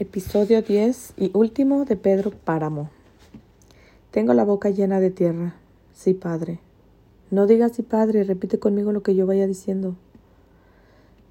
Episodio 0.00 0.62
10 0.62 1.14
y 1.16 1.32
último 1.34 1.84
de 1.84 1.96
Pedro 1.96 2.30
Páramo. 2.30 2.88
Tengo 4.12 4.32
la 4.32 4.44
boca 4.44 4.70
llena 4.70 5.00
de 5.00 5.10
tierra. 5.10 5.56
Sí, 5.92 6.14
padre. 6.14 6.60
No 7.32 7.48
digas 7.48 7.72
sí, 7.72 7.82
padre, 7.82 8.22
repite 8.22 8.60
conmigo 8.60 8.92
lo 8.92 9.02
que 9.02 9.16
yo 9.16 9.26
vaya 9.26 9.48
diciendo. 9.48 9.96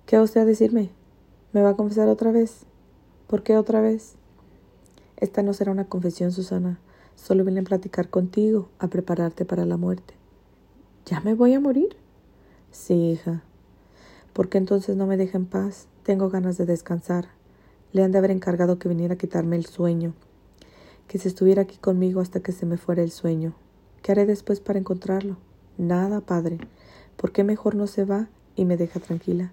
¿Qué 0.06 0.20
usted 0.20 0.42
a 0.42 0.46
decirme? 0.46 0.90
¿Me 1.54 1.62
va 1.62 1.70
a 1.70 1.76
confesar 1.78 2.10
otra 2.10 2.34
vez? 2.34 2.66
¿Por 3.28 3.42
qué 3.42 3.56
otra 3.56 3.80
vez? 3.80 4.16
Esta 5.16 5.44
no 5.44 5.54
será 5.54 5.72
una 5.72 5.86
confesión, 5.86 6.34
Susana. 6.34 6.78
Solo 7.16 7.46
vine 7.46 7.62
a 7.62 7.64
platicar 7.64 8.10
contigo, 8.10 8.68
a 8.80 8.90
prepararte 8.90 9.46
para 9.46 9.66
la 9.66 9.78
muerte. 9.78 10.14
¿Ya 11.06 11.22
me 11.22 11.36
voy 11.36 11.54
a 11.54 11.62
morir? 11.62 11.96
Sí, 12.72 13.12
hija. 13.12 13.44
¿Por 14.34 14.50
qué 14.50 14.58
entonces 14.58 14.98
no 14.98 15.08
me 15.08 15.16
deja 15.16 15.38
en 15.38 15.46
paz? 15.46 15.88
Tengo 16.04 16.30
ganas 16.30 16.58
de 16.58 16.66
descansar. 16.66 17.37
Le 17.94 18.04
han 18.04 18.12
de 18.12 18.18
haber 18.18 18.32
encargado 18.32 18.80
que 18.80 18.90
viniera 18.90 19.16
a 19.16 19.18
quitarme 19.18 19.56
el 19.56 19.66
sueño, 19.66 20.14
que 21.08 21.18
se 21.18 21.28
estuviera 21.28 21.64
aquí 21.64 21.78
conmigo 21.78 22.22
hasta 22.22 22.42
que 22.42 22.52
se 22.52 22.66
me 22.66 22.78
fuera 22.78 23.02
el 23.02 23.12
sueño. 23.12 23.56
¿Qué 24.02 24.12
haré 24.12 24.26
después 24.26 24.60
para 24.60 24.80
encontrarlo? 24.80 25.38
Nada, 25.78 26.22
padre. 26.22 26.60
¿Por 27.16 27.32
qué 27.32 27.44
mejor 27.44 27.76
no 27.76 27.88
se 27.88 28.06
va 28.06 28.30
y 28.56 28.66
me 28.66 28.78
deja 28.78 29.00
tranquila? 29.00 29.52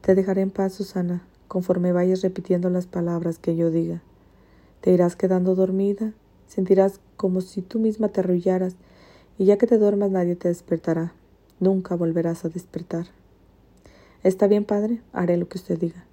Te 0.00 0.14
dejaré 0.14 0.42
en 0.42 0.50
paz, 0.50 0.74
Susana, 0.74 1.22
conforme 1.48 1.92
vayas 1.92 2.22
repitiendo 2.22 2.70
las 2.70 2.86
palabras 2.86 3.38
que 3.38 3.56
yo 3.56 3.70
diga. 3.70 4.02
Te 4.80 4.92
irás 4.92 5.16
quedando 5.16 5.54
dormida, 5.54 6.12
sentirás 6.46 7.00
como 7.16 7.40
si 7.40 7.62
tú 7.62 7.78
misma 7.78 8.08
te 8.08 8.20
arrullaras, 8.20 8.76
y 9.38 9.44
ya 9.44 9.58
que 9.58 9.66
te 9.66 9.78
duermas 9.78 10.10
nadie 10.10 10.36
te 10.36 10.48
despertará. 10.48 11.12
Nunca 11.60 11.94
volverás 11.94 12.44
a 12.44 12.48
despertar. 12.48 13.06
Está 14.22 14.46
bien, 14.46 14.64
padre, 14.64 15.00
haré 15.12 15.36
lo 15.36 15.48
que 15.48 15.58
usted 15.58 15.78
diga. 15.78 16.07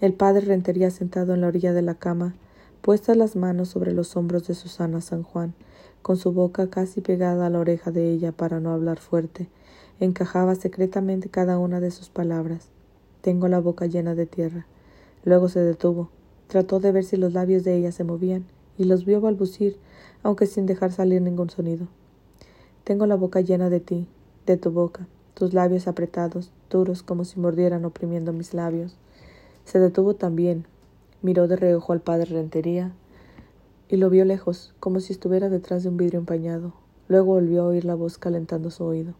El 0.00 0.12
padre 0.12 0.46
Rentería 0.46 0.90
sentado 0.90 1.34
en 1.34 1.40
la 1.40 1.46
orilla 1.46 1.72
de 1.72 1.82
la 1.82 1.94
cama, 1.94 2.34
puestas 2.82 3.16
las 3.16 3.36
manos 3.36 3.68
sobre 3.68 3.92
los 3.92 4.16
hombros 4.16 4.46
de 4.48 4.54
Susana 4.54 5.00
San 5.00 5.22
Juan, 5.22 5.54
con 6.02 6.16
su 6.16 6.32
boca 6.32 6.68
casi 6.68 7.00
pegada 7.00 7.46
a 7.46 7.50
la 7.50 7.60
oreja 7.60 7.92
de 7.92 8.10
ella 8.10 8.32
para 8.32 8.58
no 8.58 8.72
hablar 8.72 8.98
fuerte, 8.98 9.48
encajaba 10.00 10.56
secretamente 10.56 11.28
cada 11.28 11.58
una 11.58 11.78
de 11.78 11.92
sus 11.92 12.10
palabras. 12.10 12.68
Tengo 13.20 13.46
la 13.46 13.60
boca 13.60 13.86
llena 13.86 14.14
de 14.16 14.26
tierra. 14.26 14.66
Luego 15.24 15.48
se 15.48 15.60
detuvo. 15.60 16.10
Trató 16.48 16.80
de 16.80 16.92
ver 16.92 17.04
si 17.04 17.16
los 17.16 17.32
labios 17.32 17.62
de 17.62 17.76
ella 17.76 17.92
se 17.92 18.04
movían, 18.04 18.44
y 18.76 18.84
los 18.84 19.04
vio 19.04 19.20
balbucir, 19.20 19.78
aunque 20.22 20.46
sin 20.46 20.66
dejar 20.66 20.92
salir 20.92 21.22
ningún 21.22 21.50
sonido. 21.50 21.86
Tengo 22.82 23.06
la 23.06 23.14
boca 23.14 23.40
llena 23.40 23.70
de 23.70 23.80
ti, 23.80 24.08
de 24.44 24.56
tu 24.56 24.72
boca, 24.72 25.06
tus 25.34 25.54
labios 25.54 25.86
apretados, 25.86 26.50
duros 26.68 27.02
como 27.02 27.24
si 27.24 27.38
mordieran 27.38 27.84
oprimiendo 27.84 28.32
mis 28.32 28.52
labios. 28.52 28.98
Se 29.64 29.78
detuvo 29.80 30.14
también, 30.14 30.66
miró 31.22 31.48
de 31.48 31.56
reojo 31.56 31.92
al 31.92 32.00
padre 32.00 32.26
Rentería 32.26 32.92
y 33.88 33.96
lo 33.96 34.10
vio 34.10 34.24
lejos, 34.24 34.74
como 34.80 35.00
si 35.00 35.12
estuviera 35.12 35.48
detrás 35.48 35.82
de 35.82 35.88
un 35.88 35.96
vidrio 35.96 36.20
empañado. 36.20 36.74
Luego 37.08 37.34
volvió 37.34 37.62
a 37.62 37.66
oír 37.66 37.84
la 37.84 37.94
voz 37.94 38.18
calentando 38.18 38.70
su 38.70 38.84
oído. 38.84 39.14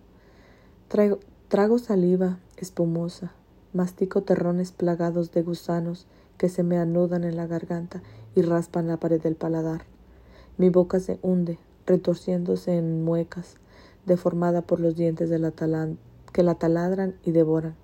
trago 1.48 1.78
saliva 1.78 2.38
espumosa, 2.56 3.32
mastico 3.72 4.22
terrones 4.22 4.72
plagados 4.72 5.32
de 5.32 5.42
gusanos 5.42 6.06
que 6.38 6.48
se 6.48 6.62
me 6.62 6.78
anudan 6.78 7.24
en 7.24 7.36
la 7.36 7.46
garganta 7.46 8.02
y 8.34 8.42
raspan 8.42 8.88
la 8.88 8.98
pared 8.98 9.20
del 9.20 9.36
paladar. 9.36 9.82
Mi 10.56 10.70
boca 10.70 11.00
se 11.00 11.18
hunde, 11.22 11.58
retorciéndose 11.86 12.76
en 12.76 13.04
muecas, 13.04 13.56
deformada 14.06 14.62
por 14.62 14.80
los 14.80 14.96
dientes 14.96 15.30
que 16.32 16.42
la 16.42 16.54
taladran 16.54 17.14
y 17.24 17.32
devoran. 17.32 17.74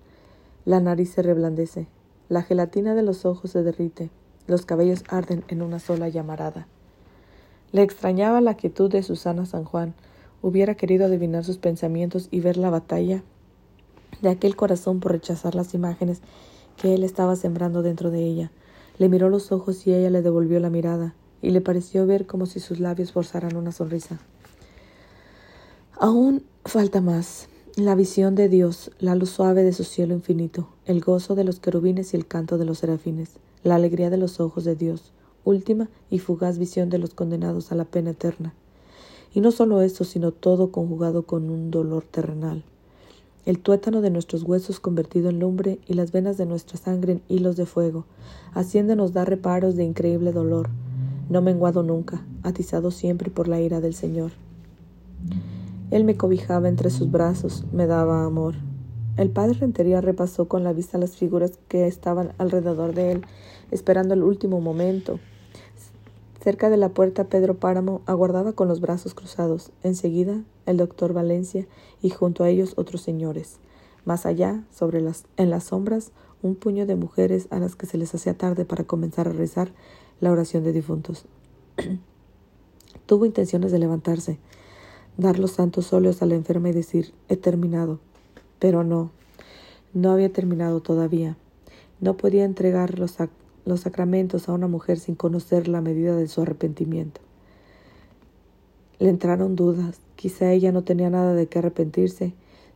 La 0.64 0.80
nariz 0.80 1.12
se 1.12 1.22
reblandece, 1.22 1.88
la 2.30 2.42
gelatina 2.42 2.94
de 2.94 3.02
los 3.02 3.26
ojos 3.26 3.50
se 3.50 3.64
derrite, 3.64 4.08
los 4.46 4.64
cabellos 4.64 5.02
arden 5.08 5.44
en 5.48 5.62
una 5.62 5.80
sola 5.80 6.08
llamarada. 6.08 6.68
Le 7.72 7.82
extrañaba 7.82 8.40
la 8.40 8.54
quietud 8.54 8.88
de 8.88 9.02
Susana 9.02 9.46
San 9.46 9.64
Juan. 9.64 9.94
Hubiera 10.40 10.76
querido 10.76 11.06
adivinar 11.06 11.44
sus 11.44 11.58
pensamientos 11.58 12.28
y 12.30 12.38
ver 12.38 12.56
la 12.56 12.70
batalla 12.70 13.24
de 14.22 14.28
aquel 14.28 14.54
corazón 14.54 15.00
por 15.00 15.10
rechazar 15.10 15.56
las 15.56 15.74
imágenes 15.74 16.20
que 16.76 16.94
él 16.94 17.02
estaba 17.02 17.34
sembrando 17.34 17.82
dentro 17.82 18.12
de 18.12 18.24
ella. 18.24 18.52
Le 18.96 19.08
miró 19.08 19.28
los 19.28 19.50
ojos 19.50 19.84
y 19.88 19.92
ella 19.92 20.10
le 20.10 20.22
devolvió 20.22 20.60
la 20.60 20.70
mirada, 20.70 21.14
y 21.42 21.50
le 21.50 21.60
pareció 21.60 22.06
ver 22.06 22.26
como 22.26 22.46
si 22.46 22.60
sus 22.60 22.78
labios 22.78 23.10
forzaran 23.10 23.56
una 23.56 23.72
sonrisa. 23.72 24.20
Aún 25.98 26.44
falta 26.64 27.00
más 27.00 27.48
la 27.76 27.94
visión 27.94 28.34
de 28.34 28.48
Dios, 28.48 28.90
la 28.98 29.14
luz 29.14 29.30
suave 29.30 29.62
de 29.62 29.72
su 29.72 29.84
cielo 29.84 30.12
infinito, 30.14 30.68
el 30.86 31.00
gozo 31.00 31.36
de 31.36 31.44
los 31.44 31.60
querubines 31.60 32.12
y 32.12 32.16
el 32.16 32.26
canto 32.26 32.58
de 32.58 32.64
los 32.64 32.78
serafines, 32.78 33.30
la 33.62 33.76
alegría 33.76 34.10
de 34.10 34.16
los 34.16 34.40
ojos 34.40 34.64
de 34.64 34.74
Dios, 34.74 35.12
última 35.44 35.88
y 36.10 36.18
fugaz 36.18 36.58
visión 36.58 36.90
de 36.90 36.98
los 36.98 37.14
condenados 37.14 37.70
a 37.70 37.76
la 37.76 37.84
pena 37.84 38.10
eterna. 38.10 38.54
Y 39.32 39.40
no 39.40 39.52
solo 39.52 39.82
eso, 39.82 40.02
sino 40.02 40.32
todo 40.32 40.72
conjugado 40.72 41.22
con 41.22 41.48
un 41.48 41.70
dolor 41.70 42.02
terrenal. 42.02 42.64
El 43.46 43.60
tuétano 43.60 44.00
de 44.00 44.10
nuestros 44.10 44.42
huesos 44.42 44.80
convertido 44.80 45.30
en 45.30 45.38
lumbre 45.38 45.78
y 45.86 45.94
las 45.94 46.10
venas 46.10 46.36
de 46.36 46.46
nuestra 46.46 46.76
sangre 46.76 47.12
en 47.12 47.22
hilos 47.28 47.56
de 47.56 47.66
fuego, 47.66 48.04
haciéndonos 48.52 49.12
dar 49.12 49.30
reparos 49.30 49.76
de 49.76 49.84
increíble 49.84 50.32
dolor, 50.32 50.70
no 51.28 51.40
menguado 51.40 51.84
nunca, 51.84 52.26
atizado 52.42 52.90
siempre 52.90 53.30
por 53.30 53.46
la 53.46 53.60
ira 53.60 53.80
del 53.80 53.94
Señor. 53.94 54.32
Él 55.90 56.04
me 56.04 56.16
cobijaba 56.16 56.68
entre 56.68 56.90
sus 56.90 57.10
brazos, 57.10 57.64
me 57.72 57.86
daba 57.86 58.24
amor. 58.24 58.54
El 59.16 59.30
padre 59.30 59.54
Rentería 59.54 60.00
repasó 60.00 60.46
con 60.46 60.62
la 60.62 60.72
vista 60.72 60.98
las 60.98 61.16
figuras 61.16 61.58
que 61.68 61.86
estaban 61.86 62.32
alrededor 62.38 62.94
de 62.94 63.12
él, 63.12 63.22
esperando 63.70 64.14
el 64.14 64.22
último 64.22 64.60
momento. 64.60 65.18
Cerca 66.42 66.70
de 66.70 66.76
la 66.76 66.88
puerta 66.88 67.24
Pedro 67.24 67.58
Páramo 67.58 68.00
aguardaba 68.06 68.52
con 68.52 68.68
los 68.68 68.80
brazos 68.80 69.14
cruzados. 69.14 69.72
Enseguida 69.82 70.42
el 70.64 70.76
doctor 70.76 71.12
Valencia 71.12 71.66
y 72.00 72.10
junto 72.10 72.44
a 72.44 72.48
ellos 72.48 72.74
otros 72.76 73.02
señores. 73.02 73.58
Más 74.04 74.24
allá, 74.24 74.64
sobre 74.70 75.00
las, 75.02 75.24
en 75.36 75.50
las 75.50 75.64
sombras, 75.64 76.12
un 76.40 76.54
puño 76.54 76.86
de 76.86 76.96
mujeres 76.96 77.46
a 77.50 77.58
las 77.58 77.76
que 77.76 77.86
se 77.86 77.98
les 77.98 78.14
hacía 78.14 78.38
tarde 78.38 78.64
para 78.64 78.84
comenzar 78.84 79.28
a 79.28 79.32
rezar 79.32 79.72
la 80.20 80.30
oración 80.30 80.64
de 80.64 80.72
difuntos. 80.72 81.26
Tuvo 83.06 83.26
intenciones 83.26 83.72
de 83.72 83.78
levantarse, 83.78 84.38
dar 85.20 85.38
los 85.38 85.52
santos 85.52 85.92
óleos 85.92 86.22
a 86.22 86.26
la 86.26 86.34
enferma 86.34 86.70
y 86.70 86.72
decir, 86.72 87.12
he 87.28 87.36
terminado. 87.36 88.00
Pero 88.58 88.84
no, 88.84 89.10
no 89.92 90.10
había 90.10 90.32
terminado 90.32 90.80
todavía. 90.80 91.36
No 92.00 92.16
podía 92.16 92.44
entregar 92.44 92.98
los, 92.98 93.16
los 93.64 93.80
sacramentos 93.80 94.48
a 94.48 94.52
una 94.52 94.66
mujer 94.66 94.98
sin 94.98 95.14
conocer 95.14 95.68
la 95.68 95.82
medida 95.82 96.16
de 96.16 96.26
su 96.26 96.40
arrepentimiento. 96.40 97.20
Le 98.98 99.10
entraron 99.10 99.56
dudas. 99.56 100.00
Quizá 100.16 100.52
ella 100.52 100.72
no 100.72 100.84
tenía 100.84 101.10
nada 101.10 101.34
de 101.34 101.46
qué 101.46 101.58
arrepentirse. 101.58 102.32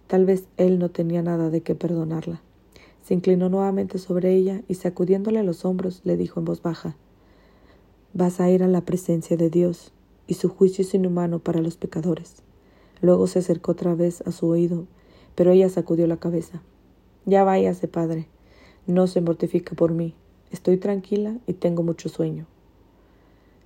Tal 0.07 0.27
vez 0.27 0.45
él 0.59 0.79
no 0.79 0.91
tenía 0.91 1.23
nada 1.23 1.51
de 1.51 1.63
qué 1.63 1.75
perdonarla. 1.75 2.43
Se 3.03 3.15
inclinó 3.15 3.49
nuevamente 3.49 3.99
sobre 3.99 4.35
ella 4.35 4.63
y 4.69 4.75
sacudiéndole 4.75 5.43
los 5.43 5.65
hombros 5.65 6.01
le 6.05 6.17
dijo 6.17 6.41
en 6.41 6.47
voz 6.47 6.63
baja 6.63 6.97
Vas 8.13 8.41
a 8.41 8.49
ir 8.51 8.63
a 8.63 8.69
la 8.69 8.83
presencia 8.83 9.37
de 9.37 9.51
Dios 9.51 9.94
y 10.27 10.35
su 10.35 10.49
juicio 10.49 10.83
es 10.83 10.95
inhumano 10.95 11.39
para 11.39 11.61
los 11.61 11.77
pecadores. 11.77 12.37
Luego 13.01 13.27
se 13.27 13.41
acercó 13.41 13.73
otra 13.73 13.95
vez 13.95 14.23
a 14.27 14.33
su 14.33 14.49
oído, 14.49 14.87
pero 15.35 15.51
ella 15.51 15.69
sacudió 15.69 16.07
la 16.07 16.17
cabeza. 16.17 16.63
Ya 17.27 17.45
váyase, 17.45 17.89
padre. 17.89 18.29
No 18.87 19.07
se 19.07 19.21
mortifica 19.21 19.75
por 19.75 19.93
mí. 19.93 20.15
Estoy 20.51 20.77
tranquila 20.77 21.37
y 21.47 21.55
tengo 21.55 21.83
mucho 21.83 22.09
sueño. 22.09 22.47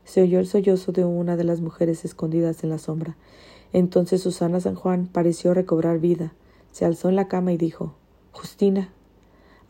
Se 0.04 0.22
oyó 0.22 0.38
el 0.38 0.46
sollozo 0.46 0.92
de 0.92 1.04
una 1.04 1.36
de 1.36 1.44
las 1.44 1.60
mujeres 1.60 2.04
escondidas 2.04 2.64
en 2.64 2.70
la 2.70 2.78
sombra. 2.78 3.16
Entonces 3.72 4.22
Susana 4.22 4.60
San 4.60 4.74
Juan 4.74 5.06
pareció 5.06 5.52
recobrar 5.54 5.98
vida. 5.98 6.32
Se 6.72 6.84
alzó 6.84 7.08
en 7.08 7.16
la 7.16 7.28
cama 7.28 7.52
y 7.52 7.58
dijo 7.58 7.94
Justina, 8.32 8.90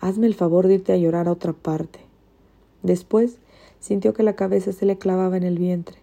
hazme 0.00 0.26
el 0.26 0.34
favor 0.34 0.68
de 0.68 0.74
irte 0.74 0.92
a 0.92 0.96
llorar 0.96 1.26
a 1.26 1.32
otra 1.32 1.52
parte. 1.52 2.00
Después 2.82 3.38
sintió 3.80 4.14
que 4.14 4.22
la 4.22 4.36
cabeza 4.36 4.72
se 4.72 4.86
le 4.86 4.98
clavaba 4.98 5.36
en 5.36 5.42
el 5.42 5.58
vientre. 5.58 5.98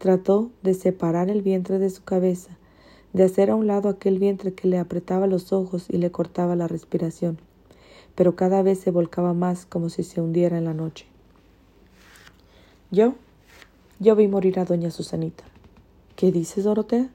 Trató 0.00 0.50
de 0.62 0.72
separar 0.72 1.28
el 1.28 1.42
vientre 1.42 1.78
de 1.78 1.90
su 1.90 2.02
cabeza, 2.02 2.56
de 3.12 3.22
hacer 3.22 3.50
a 3.50 3.54
un 3.54 3.66
lado 3.66 3.90
aquel 3.90 4.18
vientre 4.18 4.54
que 4.54 4.66
le 4.66 4.78
apretaba 4.78 5.26
los 5.26 5.52
ojos 5.52 5.90
y 5.90 5.98
le 5.98 6.10
cortaba 6.10 6.56
la 6.56 6.66
respiración, 6.66 7.38
pero 8.14 8.34
cada 8.34 8.62
vez 8.62 8.80
se 8.80 8.90
volcaba 8.90 9.34
más 9.34 9.66
como 9.66 9.90
si 9.90 10.02
se 10.02 10.22
hundiera 10.22 10.56
en 10.56 10.64
la 10.64 10.72
noche. 10.72 11.04
Yo, 12.90 13.12
yo 13.98 14.16
vi 14.16 14.26
morir 14.26 14.58
a 14.58 14.64
doña 14.64 14.90
Susanita. 14.90 15.44
¿Qué 16.16 16.32
dices, 16.32 16.64
Dorotea? 16.64 17.10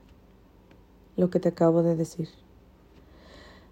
Lo 1.18 1.32
que 1.32 1.40
te 1.40 1.50
acabo 1.50 1.82
de 1.82 1.96
decir. 1.96 2.30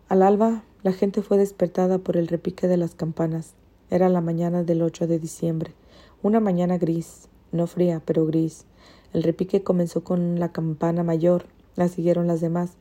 Al 0.10 0.24
alba, 0.24 0.64
la 0.82 0.92
gente 0.92 1.22
fue 1.22 1.38
despertada 1.38 2.00
por 2.00 2.18
el 2.18 2.28
repique 2.28 2.68
de 2.68 2.78
las 2.78 2.96
campanas. 2.96 3.54
Era 3.92 4.10
la 4.10 4.22
mañana 4.22 4.64
del 4.64 4.82
8 4.82 5.06
de 5.06 5.20
diciembre, 5.20 5.76
una 6.24 6.40
mañana 6.40 6.80
gris, 6.80 7.28
no 7.52 7.68
fría, 7.68 8.02
pero 8.04 8.26
gris, 8.26 8.66
el 9.14 9.24
repique 9.24 9.64
comenzó 9.64 10.04
con 10.04 10.40
la 10.40 10.52
campana 10.52 11.04
mayor, 11.04 11.46
la 11.76 11.88
siguieron 11.88 12.28
las 12.28 12.42
demás. 12.42 12.72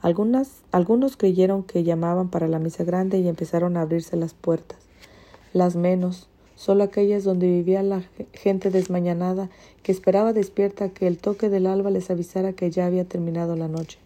Algunas, 0.00 0.62
algunos 0.70 1.16
creyeron 1.16 1.62
que 1.64 1.82
llamaban 1.82 2.28
para 2.28 2.46
la 2.46 2.58
misa 2.58 2.84
grande 2.84 3.18
y 3.18 3.28
empezaron 3.28 3.76
a 3.76 3.80
abrirse 3.80 4.16
las 4.16 4.34
puertas. 4.34 4.78
Las 5.52 5.76
menos 5.76 6.28
solo 6.58 6.82
aquellas 6.82 7.22
donde 7.22 7.46
vivía 7.46 7.82
la 7.84 8.02
gente 8.32 8.70
desmañanada 8.70 9.48
que 9.84 9.92
esperaba 9.92 10.32
despierta 10.32 10.88
que 10.88 11.06
el 11.06 11.16
toque 11.16 11.48
del 11.48 11.66
alba 11.66 11.90
les 11.90 12.10
avisara 12.10 12.52
que 12.52 12.70
ya 12.70 12.86
había 12.86 13.04
terminado 13.04 13.54
la 13.54 13.68
noche. 13.68 13.98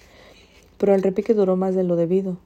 Pero 0.76 0.94
el 0.94 1.02
repique 1.02 1.32
duró 1.32 1.56
más 1.56 1.74
de 1.74 1.82
lo 1.82 1.96
debido. 1.96 2.36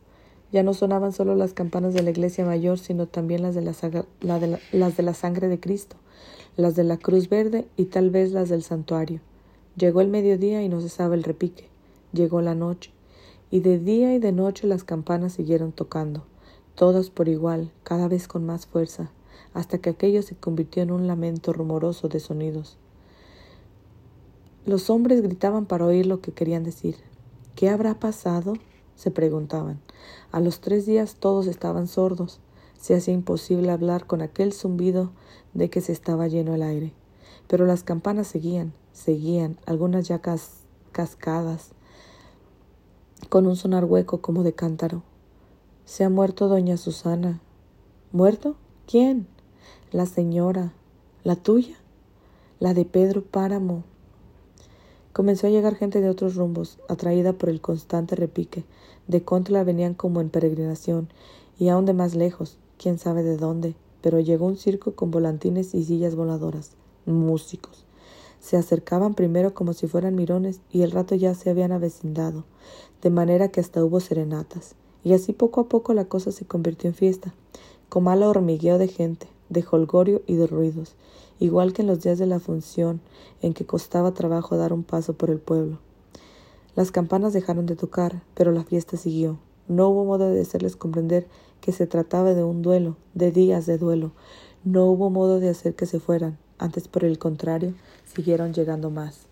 Ya 0.52 0.62
no 0.62 0.74
sonaban 0.74 1.12
solo 1.12 1.34
las 1.34 1.54
campanas 1.54 1.92
de 1.92 2.04
la 2.04 2.10
iglesia 2.10 2.44
mayor, 2.44 2.78
sino 2.78 3.06
también 3.06 3.42
las 3.42 3.56
de 3.56 3.62
la, 3.62 3.74
las 4.72 4.96
de 4.96 5.02
la 5.02 5.14
sangre 5.14 5.48
de 5.48 5.58
Cristo, 5.58 5.96
las 6.56 6.74
de 6.76 6.84
la 6.84 6.96
cruz 6.96 7.28
verde 7.28 7.66
y 7.76 7.86
tal 7.86 8.10
vez 8.10 8.32
las 8.32 8.48
del 8.48 8.62
santuario. 8.62 9.20
Llegó 9.76 10.00
el 10.00 10.08
mediodía 10.08 10.62
y 10.62 10.68
no 10.68 10.80
cesaba 10.80 11.14
el 11.14 11.22
repique. 11.22 11.68
Llegó 12.12 12.40
la 12.40 12.54
noche, 12.54 12.92
y 13.50 13.60
de 13.60 13.78
día 13.78 14.14
y 14.14 14.18
de 14.18 14.32
noche 14.32 14.66
las 14.66 14.84
campanas 14.84 15.34
siguieron 15.34 15.72
tocando, 15.72 16.24
todas 16.74 17.10
por 17.10 17.28
igual, 17.28 17.70
cada 17.82 18.08
vez 18.08 18.26
con 18.26 18.46
más 18.46 18.66
fuerza, 18.66 19.10
hasta 19.54 19.78
que 19.78 19.90
aquello 19.90 20.22
se 20.22 20.34
convirtió 20.34 20.82
en 20.82 20.90
un 20.90 21.06
lamento 21.06 21.52
rumoroso 21.52 22.08
de 22.08 22.20
sonidos. 22.20 22.78
Los 24.64 24.90
hombres 24.90 25.22
gritaban 25.22 25.66
para 25.66 25.86
oír 25.86 26.06
lo 26.06 26.20
que 26.20 26.32
querían 26.32 26.64
decir. 26.64 26.96
¿Qué 27.54 27.68
habrá 27.68 27.98
pasado? 28.00 28.54
se 28.96 29.10
preguntaban. 29.10 29.78
A 30.32 30.40
los 30.40 30.60
tres 30.60 30.86
días 30.86 31.16
todos 31.16 31.46
estaban 31.46 31.86
sordos. 31.86 32.40
Se 32.78 32.94
hacía 32.94 33.14
imposible 33.14 33.70
hablar 33.70 34.06
con 34.06 34.22
aquel 34.22 34.52
zumbido 34.52 35.12
de 35.56 35.70
que 35.70 35.80
se 35.80 35.92
estaba 35.92 36.28
lleno 36.28 36.54
el 36.54 36.62
aire. 36.62 36.92
Pero 37.48 37.66
las 37.66 37.82
campanas 37.82 38.26
seguían, 38.26 38.72
seguían, 38.92 39.56
algunas 39.66 40.06
ya 40.06 40.20
cascadas, 40.92 41.70
con 43.28 43.46
un 43.46 43.56
sonar 43.56 43.84
hueco 43.84 44.20
como 44.20 44.42
de 44.42 44.52
cántaro. 44.52 45.02
Se 45.84 46.04
ha 46.04 46.10
muerto 46.10 46.48
doña 46.48 46.76
Susana. 46.76 47.40
¿Muerto? 48.12 48.56
¿Quién? 48.86 49.26
La 49.92 50.06
señora. 50.06 50.72
¿La 51.24 51.36
tuya? 51.36 51.76
La 52.60 52.74
de 52.74 52.84
Pedro 52.84 53.22
Páramo. 53.22 53.84
Comenzó 55.12 55.46
a 55.46 55.50
llegar 55.50 55.76
gente 55.76 56.00
de 56.00 56.10
otros 56.10 56.34
rumbos, 56.34 56.78
atraída 56.88 57.32
por 57.32 57.48
el 57.48 57.60
constante 57.60 58.16
repique. 58.16 58.64
De 59.06 59.22
contra 59.22 59.64
venían 59.64 59.94
como 59.94 60.20
en 60.20 60.28
peregrinación, 60.28 61.08
y 61.58 61.68
aún 61.68 61.86
de 61.86 61.94
más 61.94 62.14
lejos, 62.14 62.58
quién 62.76 62.98
sabe 62.98 63.22
de 63.22 63.36
dónde, 63.36 63.76
pero 64.06 64.20
llegó 64.20 64.46
un 64.46 64.56
circo 64.56 64.92
con 64.92 65.10
volantines 65.10 65.74
y 65.74 65.82
sillas 65.82 66.14
voladoras, 66.14 66.76
músicos. 67.06 67.84
Se 68.38 68.56
acercaban 68.56 69.14
primero 69.14 69.52
como 69.52 69.72
si 69.72 69.88
fueran 69.88 70.14
mirones 70.14 70.60
y 70.70 70.82
el 70.82 70.92
rato 70.92 71.16
ya 71.16 71.34
se 71.34 71.50
habían 71.50 71.72
avecindado, 71.72 72.44
de 73.02 73.10
manera 73.10 73.48
que 73.48 73.58
hasta 73.58 73.84
hubo 73.84 73.98
serenatas. 73.98 74.76
Y 75.02 75.12
así 75.12 75.32
poco 75.32 75.60
a 75.60 75.68
poco 75.68 75.92
la 75.92 76.04
cosa 76.04 76.30
se 76.30 76.44
convirtió 76.44 76.88
en 76.88 76.94
fiesta, 76.94 77.34
con 77.88 78.04
mala 78.04 78.28
hormigueo 78.28 78.78
de 78.78 78.86
gente, 78.86 79.26
de 79.48 79.64
holgorio 79.68 80.22
y 80.28 80.36
de 80.36 80.46
ruidos, 80.46 80.94
igual 81.40 81.72
que 81.72 81.82
en 81.82 81.88
los 81.88 82.00
días 82.00 82.20
de 82.20 82.26
la 82.26 82.38
función, 82.38 83.00
en 83.42 83.54
que 83.54 83.66
costaba 83.66 84.14
trabajo 84.14 84.56
dar 84.56 84.72
un 84.72 84.84
paso 84.84 85.14
por 85.14 85.30
el 85.30 85.40
pueblo. 85.40 85.80
Las 86.76 86.92
campanas 86.92 87.32
dejaron 87.32 87.66
de 87.66 87.74
tocar, 87.74 88.22
pero 88.34 88.52
la 88.52 88.62
fiesta 88.62 88.96
siguió. 88.96 89.40
No 89.66 89.88
hubo 89.88 90.04
modo 90.04 90.30
de 90.30 90.42
hacerles 90.42 90.76
comprender 90.76 91.26
que 91.60 91.72
se 91.72 91.86
trataba 91.86 92.34
de 92.34 92.44
un 92.44 92.62
duelo, 92.62 92.96
de 93.14 93.32
días 93.32 93.66
de 93.66 93.78
duelo. 93.78 94.12
No 94.64 94.86
hubo 94.86 95.10
modo 95.10 95.40
de 95.40 95.48
hacer 95.48 95.74
que 95.74 95.86
se 95.86 96.00
fueran. 96.00 96.38
Antes, 96.58 96.88
por 96.88 97.04
el 97.04 97.18
contrario, 97.18 97.74
siguieron 98.04 98.52
llegando 98.52 98.90
más. 98.90 99.26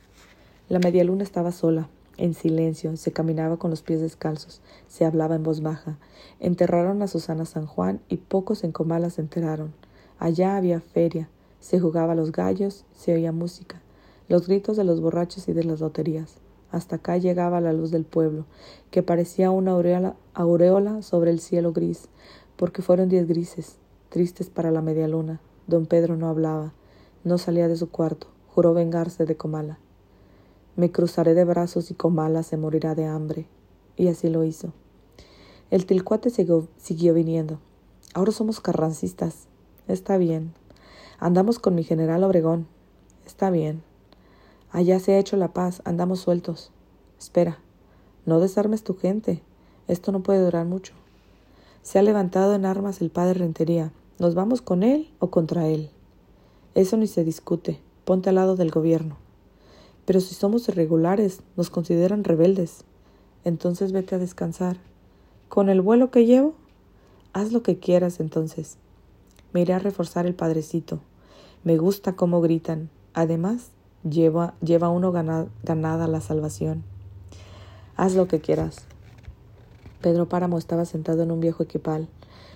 La 0.69 0.79
media 0.79 1.05
luna 1.05 1.23
estaba 1.23 1.53
sola, 1.53 1.89
en 2.17 2.35
silencio, 2.35 2.97
se 2.97 3.13
caminaba 3.13 3.57
con 3.57 3.71
los 3.71 3.83
pies 3.83 4.01
descalzos, 4.01 4.61
se 4.89 5.05
hablaba 5.05 5.35
en 5.35 5.43
voz 5.43 5.63
baja. 5.63 5.99
Enterraron 6.41 7.03
a 7.03 7.09
Susana 7.09 7.45
San 7.45 7.67
Juan 7.67 8.01
y 8.09 8.19
pocos 8.19 8.65
en 8.65 8.73
Comala 8.73 9.11
se 9.11 9.21
enteraron. 9.21 9.75
Allá 10.19 10.57
había 10.57 10.81
feria, 10.81 11.29
se 11.61 11.81
jugaba 11.81 12.15
los 12.15 12.31
gallos, 12.31 12.85
se 12.95 13.15
oía 13.15 13.33
música, 13.33 13.81
los 14.29 14.47
gritos 14.47 14.77
de 14.77 14.85
los 14.85 15.01
borrachos 15.01 15.49
y 15.49 15.53
de 15.53 15.65
las 15.65 15.81
loterías. 15.81 16.44
Hasta 16.75 16.97
acá 16.97 17.19
llegaba 17.19 17.61
la 17.61 17.73
luz 17.73 17.93
del 17.93 18.05
pueblo, 18.05 18.47
que 18.91 19.05
parecía 19.05 19.53
una 19.53 19.71
aureola, 19.71 21.03
sobre 21.03 21.31
el 21.31 21.39
cielo 21.39 21.73
gris, 21.73 22.09
porque 22.57 22.83
fueron 22.83 23.09
diez 23.09 23.29
grises, 23.29 23.77
tristes 24.09 24.51
para 24.51 24.73
la 24.73 24.83
media 24.83 25.07
luna. 25.07 25.41
Don 25.69 25.87
Pedro 25.87 26.17
no 26.17 26.29
hablaba, 26.29 26.73
no 27.23 27.39
salía 27.39 27.69
de 27.69 27.77
su 27.77 27.91
cuarto, 27.91 28.27
juró 28.49 28.75
vengarse 28.75 29.25
de 29.25 29.37
Comala. 29.37 29.79
Me 30.75 30.91
cruzaré 30.91 31.35
de 31.35 31.45
brazos 31.45 31.93
y 31.93 31.95
Comala 31.95 32.43
se 32.43 32.57
morirá 32.57 32.97
de 32.97 33.07
hambre. 33.07 33.47
Y 33.97 34.09
así 34.09 34.29
lo 34.29 34.43
hizo. 34.43 34.73
El 35.71 35.87
tilcuate 35.87 36.31
siguió, 36.31 36.67
siguió 36.77 37.15
viniendo. 37.15 37.61
Ahora 38.15 38.33
somos 38.33 38.59
carrancistas. 38.59 39.47
Está 39.87 40.17
bien. 40.17 40.55
Andamos 41.21 41.61
con 41.61 41.77
mi 41.77 41.85
general 41.85 42.25
Obregón. 42.25 42.67
Está 43.25 43.51
bien. 43.51 43.85
Allá 44.75 44.99
se 44.99 45.13
ha 45.13 45.21
hecho 45.21 45.37
la 45.37 45.53
paz. 45.53 45.83
Andamos 45.85 46.19
sueltos. 46.19 46.73
Espera. 47.17 47.61
No 48.27 48.41
desarmes 48.41 48.83
tu 48.83 48.97
gente. 48.97 49.41
Esto 49.87 50.11
no 50.11 50.25
puede 50.25 50.43
durar 50.43 50.67
mucho. 50.67 50.95
Se 51.83 52.01
ha 52.01 52.03
levantado 52.03 52.57
en 52.57 52.67
armas 52.67 53.01
el 53.01 53.11
padre 53.11 53.35
Rentería. 53.35 53.93
¿Nos 54.19 54.35
vamos 54.35 54.63
con 54.63 54.83
él 54.83 55.13
o 55.21 55.31
contra 55.31 55.69
él? 55.69 55.91
Eso 56.75 56.97
ni 56.97 57.07
se 57.07 57.23
discute. 57.23 57.79
Ponte 58.05 58.31
al 58.31 58.35
lado 58.35 58.57
del 58.57 58.73
gobierno. 58.73 59.17
Pero 60.07 60.19
si 60.19 60.35
somos 60.35 60.69
irregulares, 60.69 61.39
nos 61.57 61.71
consideran 61.71 62.25
rebeldes. 62.25 62.83
Entonces 63.45 63.93
vete 63.93 64.17
a 64.17 64.19
descansar. 64.19 64.79
¿Con 65.49 65.69
el 65.69 65.83
vuelo 65.83 66.11
que 66.11 66.27
llevo? 66.27 66.57
Haz 67.33 67.53
lo 67.53 67.63
que 67.63 67.79
quieras 67.79 68.19
entonces. 68.19 68.79
Me 69.53 69.61
iré 69.61 69.75
a 69.75 69.79
reforzar 69.79 70.27
el 70.27 70.35
padrecito. 70.35 70.99
Me 71.63 71.79
gusta 71.79 72.17
cómo 72.17 72.41
gritan. 72.41 72.91
Además, 73.13 73.71
lleva, 74.09 74.55
lleva 74.61 74.89
uno 74.89 75.13
ganada 75.13 76.07
la 76.07 76.21
salvación. 76.21 76.85
Haz 77.97 78.15
lo 78.15 78.29
que 78.29 78.41
quieras. 78.41 78.87
Pedro 80.01 80.29
Páramo 80.29 80.59
estaba 80.59 80.85
sentado 80.85 81.23
en 81.23 81.31
un 81.31 81.41
viejo 81.41 81.63
equipal 81.63 82.09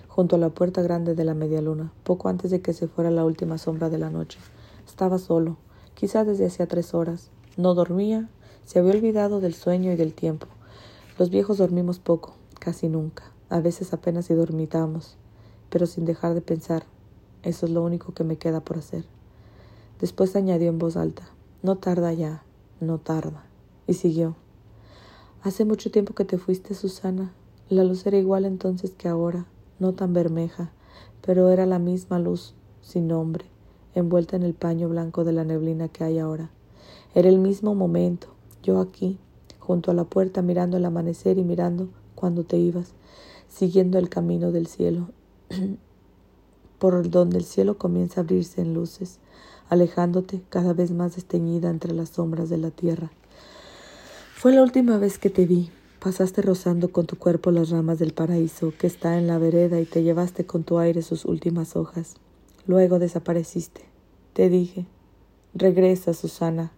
junto 0.07 0.35
a 0.35 0.39
la 0.39 0.49
puerta 0.49 0.81
grande 0.81 1.15
de 1.15 1.23
la 1.23 1.33
media 1.33 1.61
luna, 1.61 1.93
poco 2.03 2.27
antes 2.29 2.51
de 2.51 2.61
que 2.61 2.73
se 2.73 2.87
fuera 2.87 3.09
la 3.09 3.23
última 3.23 3.57
sombra 3.57 3.89
de 3.89 3.97
la 3.97 4.09
noche. 4.09 4.37
Estaba 4.85 5.17
solo, 5.17 5.57
quizá 5.93 6.25
desde 6.25 6.45
hacía 6.45 6.67
tres 6.67 6.93
horas. 6.93 7.29
No 7.55 7.73
dormía, 7.73 8.29
se 8.65 8.79
había 8.79 8.91
olvidado 8.91 9.39
del 9.39 9.53
sueño 9.53 9.93
y 9.93 9.95
del 9.95 10.13
tiempo. 10.13 10.47
Los 11.17 11.29
viejos 11.29 11.57
dormimos 11.57 11.99
poco, 11.99 12.33
casi 12.59 12.89
nunca. 12.89 13.23
A 13.49 13.61
veces 13.61 13.93
apenas 13.93 14.25
si 14.25 14.33
dormitamos, 14.33 15.15
pero 15.69 15.85
sin 15.85 16.05
dejar 16.05 16.33
de 16.33 16.41
pensar. 16.41 16.83
Eso 17.43 17.65
es 17.65 17.71
lo 17.71 17.81
único 17.81 18.13
que 18.13 18.25
me 18.25 18.37
queda 18.37 18.59
por 18.59 18.77
hacer. 18.77 19.05
Después 20.01 20.35
añadió 20.35 20.67
en 20.67 20.79
voz 20.79 20.97
alta, 20.97 21.29
no 21.61 21.75
tarda 21.75 22.13
ya, 22.13 22.43
no 22.79 22.99
tarda. 22.99 23.45
Y 23.87 23.93
siguió. 23.93 24.35
Hace 25.41 25.65
mucho 25.65 25.91
tiempo 25.91 26.13
que 26.13 26.25
te 26.25 26.37
fuiste, 26.37 26.73
Susana. 26.73 27.33
La 27.69 27.83
luz 27.83 28.05
era 28.05 28.17
igual 28.17 28.45
entonces 28.45 28.91
que 28.91 29.07
ahora 29.07 29.45
no 29.79 29.93
tan 29.93 30.13
bermeja, 30.13 30.71
pero 31.21 31.49
era 31.49 31.65
la 31.65 31.79
misma 31.79 32.19
luz, 32.19 32.53
sin 32.81 33.07
nombre, 33.07 33.45
envuelta 33.93 34.35
en 34.35 34.43
el 34.43 34.53
paño 34.53 34.89
blanco 34.89 35.23
de 35.23 35.33
la 35.33 35.43
neblina 35.43 35.87
que 35.87 36.03
hay 36.03 36.19
ahora. 36.19 36.49
Era 37.15 37.29
el 37.29 37.39
mismo 37.39 37.75
momento, 37.75 38.27
yo 38.63 38.79
aquí, 38.79 39.17
junto 39.59 39.91
a 39.91 39.93
la 39.93 40.03
puerta 40.03 40.41
mirando 40.41 40.77
el 40.77 40.85
amanecer 40.85 41.37
y 41.37 41.43
mirando 41.43 41.89
cuando 42.15 42.43
te 42.43 42.57
ibas, 42.57 42.93
siguiendo 43.47 43.97
el 43.97 44.09
camino 44.09 44.51
del 44.51 44.67
cielo, 44.67 45.09
por 46.79 47.09
donde 47.09 47.37
el 47.37 47.45
cielo 47.45 47.77
comienza 47.77 48.19
a 48.19 48.23
abrirse 48.23 48.61
en 48.61 48.73
luces, 48.73 49.19
alejándote 49.69 50.41
cada 50.49 50.73
vez 50.73 50.91
más 50.91 51.15
desteñida 51.15 51.69
entre 51.69 51.93
las 51.93 52.09
sombras 52.09 52.49
de 52.49 52.57
la 52.57 52.71
tierra. 52.71 53.11
Fue 54.35 54.53
la 54.53 54.63
última 54.63 54.97
vez 54.97 55.17
que 55.17 55.29
te 55.29 55.45
vi, 55.45 55.69
Pasaste 55.99 56.41
rozando 56.41 56.93
con 56.93 57.07
tu 57.07 57.17
cuerpo 57.17 57.51
las 57.51 57.71
ramas 57.71 57.99
del 57.99 58.13
paraíso 58.13 58.71
que 58.79 58.87
está 58.87 59.17
en 59.17 59.27
la 59.27 59.37
vereda 59.37 59.81
y 59.81 59.85
te 59.85 60.01
llevaste 60.01 60.45
con 60.45 60.63
tu 60.63 60.79
aire 60.79 61.01
sus 61.01 61.25
últimas 61.25 61.75
hojas. 61.75 62.15
Luego 62.67 62.99
desapareciste. 62.99 63.81
Te 64.31 64.47
dije, 64.47 64.85
regresa, 65.53 66.13
Susana. 66.13 66.71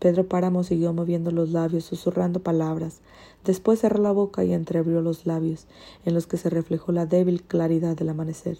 Pedro 0.00 0.26
Páramo 0.26 0.64
siguió 0.64 0.94
moviendo 0.94 1.32
los 1.32 1.50
labios, 1.50 1.84
susurrando 1.84 2.40
palabras. 2.40 3.02
Después 3.44 3.80
cerró 3.80 4.02
la 4.02 4.12
boca 4.12 4.42
y 4.42 4.54
entreabrió 4.54 5.02
los 5.02 5.26
labios, 5.26 5.66
en 6.06 6.14
los 6.14 6.26
que 6.26 6.38
se 6.38 6.48
reflejó 6.48 6.92
la 6.92 7.04
débil 7.04 7.42
claridad 7.42 7.94
del 7.94 8.08
amanecer. 8.08 8.56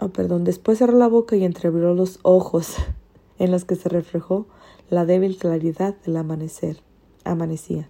Oh, 0.00 0.08
perdón. 0.08 0.44
Después 0.44 0.78
cerró 0.78 0.96
la 0.96 1.08
boca 1.08 1.36
y 1.36 1.44
entreabrió 1.44 1.94
los 1.94 2.18
ojos, 2.22 2.76
en 3.38 3.50
los 3.50 3.66
que 3.66 3.76
se 3.76 3.90
reflejó 3.90 4.46
la 4.88 5.04
débil 5.04 5.36
claridad 5.36 5.94
del 6.06 6.16
amanecer. 6.16 6.78
Amanecía. 7.24 7.88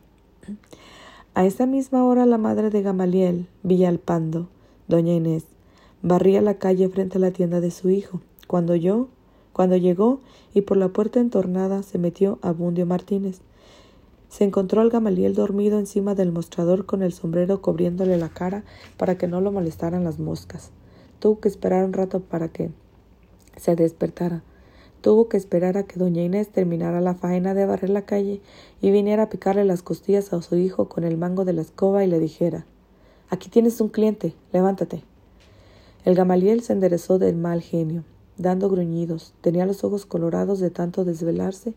A 1.35 1.47
esa 1.47 1.67
misma 1.67 2.05
hora 2.05 2.26
la 2.26 2.37
madre 2.37 2.71
de 2.71 2.83
Gamaliel, 2.83 3.47
Villalpando, 3.62 4.49
doña 4.88 5.14
Inés, 5.14 5.45
barría 6.02 6.43
la 6.43 6.55
calle 6.55 6.88
frente 6.88 7.19
a 7.19 7.21
la 7.21 7.31
tienda 7.31 7.61
de 7.61 7.71
su 7.71 7.90
hijo, 7.90 8.21
cuando 8.49 8.75
yo, 8.75 9.07
cuando 9.52 9.76
llegó 9.76 10.21
y 10.52 10.62
por 10.62 10.76
la 10.76 10.88
puerta 10.88 11.21
entornada 11.21 11.85
se 11.85 11.99
metió 11.99 12.40
Abundio 12.43 12.87
Martínez. 12.87 13.40
Se 14.29 14.43
encontró 14.43 14.81
al 14.81 14.90
Gamaliel 14.90 15.35
dormido 15.35 15.79
encima 15.79 16.17
del 16.17 16.33
mostrador 16.33 16.87
con 16.87 17.02
el 17.02 17.12
sombrero 17.12 17.62
cubriéndole 17.62 18.17
la 18.17 18.29
cara 18.31 18.64
para 18.97 19.17
que 19.17 19.29
no 19.29 19.40
lo 19.40 19.52
molestaran 19.52 20.02
las 20.02 20.19
moscas. 20.19 20.73
Tuvo 21.21 21.39
que 21.39 21.49
esperar 21.49 21.85
un 21.85 21.93
rato 21.93 22.21
para 22.21 22.49
que 22.49 22.71
se 23.57 23.77
despertara. 23.77 24.43
Tuvo 25.03 25.29
que 25.29 25.37
esperar 25.37 25.79
a 25.79 25.85
que 25.85 25.99
doña 25.99 26.23
Inés 26.23 26.49
terminara 26.49 27.00
la 27.00 27.15
faena 27.15 27.55
de 27.55 27.67
barrer 27.67 27.91
la 27.91 28.07
calle 28.07 28.41
y 28.81 28.91
viniera 28.91 29.25
a 29.25 29.29
picarle 29.31 29.65
las 29.65 29.83
costillas 29.83 30.33
a 30.33 30.43
su 30.43 30.57
hijo 30.57 30.89
con 30.89 31.05
el 31.05 31.17
mango 31.17 31.45
de 31.45 31.53
la 31.53 31.62
escoba 31.62 32.05
y 32.05 32.07
le 32.07 32.19
dijera 32.19 32.67
Aquí 33.29 33.49
tienes 33.49 33.81
un 33.81 33.91
cliente, 33.91 34.35
levántate. 34.53 35.05
El 36.05 36.15
Gamaliel 36.15 36.62
se 36.62 36.73
enderezó 36.73 37.19
del 37.19 37.37
mal 37.37 37.61
genio, 37.61 38.03
dando 38.39 38.71
gruñidos. 38.71 39.35
Tenía 39.43 39.67
los 39.67 39.85
ojos 39.85 40.07
colorados 40.07 40.59
de 40.59 40.71
tanto 40.71 41.05
desvelarse 41.05 41.75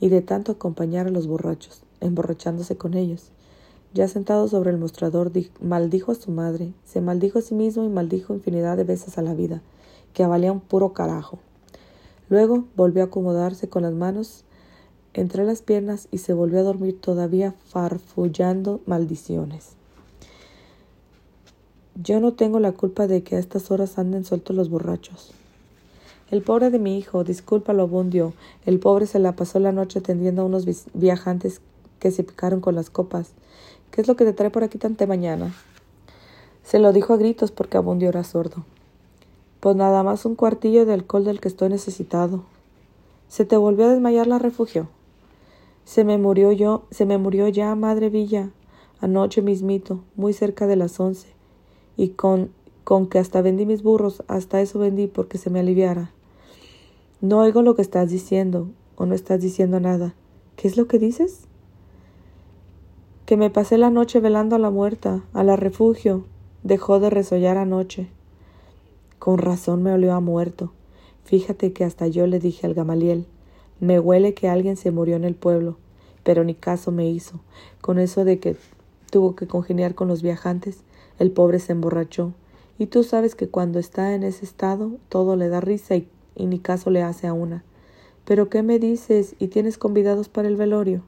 y 0.00 0.08
de 0.08 0.22
tanto 0.22 0.52
acompañar 0.52 1.06
a 1.06 1.10
los 1.10 1.26
borrachos, 1.26 1.82
emborrachándose 2.00 2.76
con 2.76 2.94
ellos. 2.94 3.30
Ya 3.96 4.08
sentado 4.08 4.46
sobre 4.46 4.68
el 4.68 4.76
mostrador, 4.76 5.32
maldijo 5.58 6.12
a 6.12 6.16
su 6.16 6.30
madre, 6.30 6.74
se 6.84 7.00
maldijo 7.00 7.38
a 7.38 7.42
sí 7.42 7.54
mismo 7.54 7.82
y 7.82 7.88
maldijo 7.88 8.34
infinidad 8.34 8.76
de 8.76 8.84
veces 8.84 9.16
a 9.16 9.22
la 9.22 9.32
vida, 9.32 9.62
que 10.12 10.26
valía 10.26 10.52
un 10.52 10.60
puro 10.60 10.92
carajo. 10.92 11.38
Luego 12.28 12.66
volvió 12.76 13.02
a 13.02 13.06
acomodarse 13.06 13.70
con 13.70 13.84
las 13.84 13.94
manos 13.94 14.44
entre 15.14 15.46
las 15.46 15.62
piernas 15.62 16.08
y 16.10 16.18
se 16.18 16.34
volvió 16.34 16.58
a 16.58 16.64
dormir 16.64 17.00
todavía 17.00 17.54
farfullando 17.70 18.82
maldiciones. 18.84 19.70
Yo 21.94 22.20
no 22.20 22.34
tengo 22.34 22.60
la 22.60 22.72
culpa 22.72 23.06
de 23.06 23.22
que 23.22 23.36
a 23.36 23.38
estas 23.38 23.70
horas 23.70 23.96
anden 23.96 24.26
sueltos 24.26 24.54
los 24.54 24.68
borrachos. 24.68 25.32
El 26.30 26.42
pobre 26.42 26.68
de 26.68 26.78
mi 26.78 26.98
hijo, 26.98 27.24
discúlpalo, 27.24 27.88
Bundio. 27.88 28.34
El 28.66 28.78
pobre 28.78 29.06
se 29.06 29.20
la 29.20 29.36
pasó 29.36 29.58
la 29.58 29.72
noche 29.72 30.00
atendiendo 30.00 30.42
a 30.42 30.44
unos 30.44 30.66
viajantes 30.92 31.62
que 31.98 32.10
se 32.10 32.24
picaron 32.24 32.60
con 32.60 32.74
las 32.74 32.90
copas. 32.90 33.32
¿Qué 33.90 34.00
es 34.00 34.08
lo 34.08 34.16
que 34.16 34.24
te 34.24 34.32
trae 34.32 34.50
por 34.50 34.64
aquí 34.64 34.78
tanta 34.78 35.06
mañana? 35.06 35.54
Se 36.62 36.78
lo 36.78 36.92
dijo 36.92 37.14
a 37.14 37.16
gritos 37.16 37.50
porque 37.50 37.76
Abundio 37.76 38.08
era 38.08 38.24
sordo. 38.24 38.64
Pues 39.60 39.76
nada 39.76 40.02
más 40.02 40.24
un 40.24 40.34
cuartillo 40.34 40.84
de 40.84 40.92
alcohol 40.92 41.24
del 41.24 41.40
que 41.40 41.48
estoy 41.48 41.68
necesitado. 41.68 42.44
¿Se 43.28 43.44
te 43.44 43.56
volvió 43.56 43.86
a 43.86 43.90
desmayar 43.90 44.26
la 44.26 44.38
refugio? 44.38 44.88
Se 45.84 46.04
me 46.04 46.18
murió 46.18 46.52
yo, 46.52 46.84
se 46.90 47.06
me 47.06 47.18
murió 47.18 47.48
ya, 47.48 47.74
madre 47.74 48.10
Villa, 48.10 48.50
anoche 49.00 49.42
mismito, 49.42 50.00
muy 50.16 50.32
cerca 50.32 50.66
de 50.66 50.76
las 50.76 50.98
once 50.98 51.28
y 51.96 52.10
con, 52.10 52.50
con 52.84 53.08
que 53.08 53.18
hasta 53.18 53.42
vendí 53.42 53.66
mis 53.66 53.82
burros, 53.82 54.22
hasta 54.28 54.60
eso 54.60 54.78
vendí 54.78 55.06
porque 55.06 55.38
se 55.38 55.50
me 55.50 55.60
aliviara. 55.60 56.10
No 57.20 57.40
oigo 57.40 57.62
lo 57.62 57.74
que 57.74 57.82
estás 57.82 58.10
diciendo, 58.10 58.68
o 58.96 59.06
no 59.06 59.14
estás 59.14 59.40
diciendo 59.40 59.80
nada. 59.80 60.14
¿Qué 60.56 60.68
es 60.68 60.76
lo 60.76 60.86
que 60.86 60.98
dices? 60.98 61.45
Que 63.26 63.36
me 63.36 63.50
pasé 63.50 63.76
la 63.76 63.90
noche 63.90 64.20
velando 64.20 64.54
a 64.54 64.60
la 64.60 64.70
muerta, 64.70 65.24
a 65.32 65.42
la 65.42 65.56
refugio. 65.56 66.24
Dejó 66.62 67.00
de 67.00 67.10
resollar 67.10 67.58
anoche. 67.58 68.06
Con 69.18 69.38
razón 69.38 69.82
me 69.82 69.92
olió 69.92 70.14
a 70.14 70.20
muerto. 70.20 70.72
Fíjate 71.24 71.72
que 71.72 71.82
hasta 71.82 72.06
yo 72.06 72.28
le 72.28 72.38
dije 72.38 72.68
al 72.68 72.74
Gamaliel, 72.74 73.26
me 73.80 73.98
huele 73.98 74.32
que 74.32 74.48
alguien 74.48 74.76
se 74.76 74.92
murió 74.92 75.16
en 75.16 75.24
el 75.24 75.34
pueblo, 75.34 75.76
pero 76.22 76.44
ni 76.44 76.54
caso 76.54 76.92
me 76.92 77.10
hizo. 77.10 77.40
Con 77.80 77.98
eso 77.98 78.24
de 78.24 78.38
que 78.38 78.56
tuvo 79.10 79.34
que 79.34 79.48
congeniar 79.48 79.96
con 79.96 80.06
los 80.06 80.22
viajantes, 80.22 80.84
el 81.18 81.32
pobre 81.32 81.58
se 81.58 81.72
emborrachó, 81.72 82.32
y 82.78 82.86
tú 82.86 83.02
sabes 83.02 83.34
que 83.34 83.48
cuando 83.48 83.80
está 83.80 84.14
en 84.14 84.22
ese 84.22 84.44
estado 84.44 84.92
todo 85.08 85.34
le 85.34 85.48
da 85.48 85.60
risa 85.60 85.96
y, 85.96 86.06
ni 86.36 86.60
caso 86.60 86.90
le 86.90 87.02
hace 87.02 87.26
a 87.26 87.32
una. 87.32 87.64
Pero 88.24 88.48
¿qué 88.50 88.62
me 88.62 88.78
dices? 88.78 89.34
¿Y 89.40 89.48
tienes 89.48 89.78
convidados 89.78 90.28
para 90.28 90.46
el 90.46 90.54
velorio? 90.54 91.02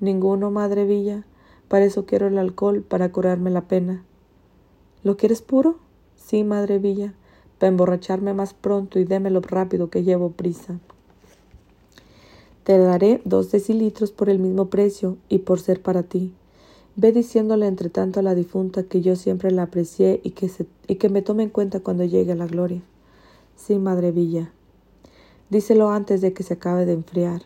Ninguno, 0.00 0.50
madre 0.50 0.84
Villa. 0.84 1.24
Para 1.68 1.84
eso 1.84 2.06
quiero 2.06 2.26
el 2.28 2.38
alcohol, 2.38 2.82
para 2.82 3.10
curarme 3.10 3.50
la 3.50 3.62
pena. 3.68 4.04
¿Lo 5.02 5.16
quieres 5.16 5.42
puro? 5.42 5.78
Sí, 6.16 6.44
madre 6.44 6.78
Villa, 6.78 7.14
para 7.58 7.68
emborracharme 7.68 8.32
más 8.34 8.54
pronto 8.54 8.98
y 8.98 9.04
démelo 9.04 9.40
rápido 9.40 9.90
que 9.90 10.02
llevo 10.02 10.30
prisa. 10.30 10.78
Te 12.64 12.78
daré 12.78 13.20
dos 13.24 13.50
decilitros 13.50 14.10
por 14.10 14.30
el 14.30 14.38
mismo 14.38 14.70
precio 14.70 15.18
y 15.28 15.38
por 15.38 15.60
ser 15.60 15.82
para 15.82 16.02
ti. 16.02 16.32
Ve 16.96 17.12
diciéndole 17.12 17.66
entre 17.66 17.90
tanto 17.90 18.20
a 18.20 18.22
la 18.22 18.34
difunta 18.34 18.84
que 18.84 19.02
yo 19.02 19.16
siempre 19.16 19.50
la 19.50 19.64
aprecié 19.64 20.20
y 20.22 20.30
que, 20.30 20.50
y 20.86 20.94
que 20.94 21.08
me 21.08 21.22
tome 21.22 21.42
en 21.42 21.50
cuenta 21.50 21.80
cuando 21.80 22.04
llegue 22.04 22.32
a 22.32 22.36
la 22.36 22.46
gloria. 22.46 22.82
Sí, 23.56 23.78
Madre 23.78 24.12
Villa. 24.12 24.52
Díselo 25.50 25.90
antes 25.90 26.20
de 26.20 26.32
que 26.32 26.42
se 26.42 26.54
acabe 26.54 26.86
de 26.86 26.94
enfriar. 26.94 27.42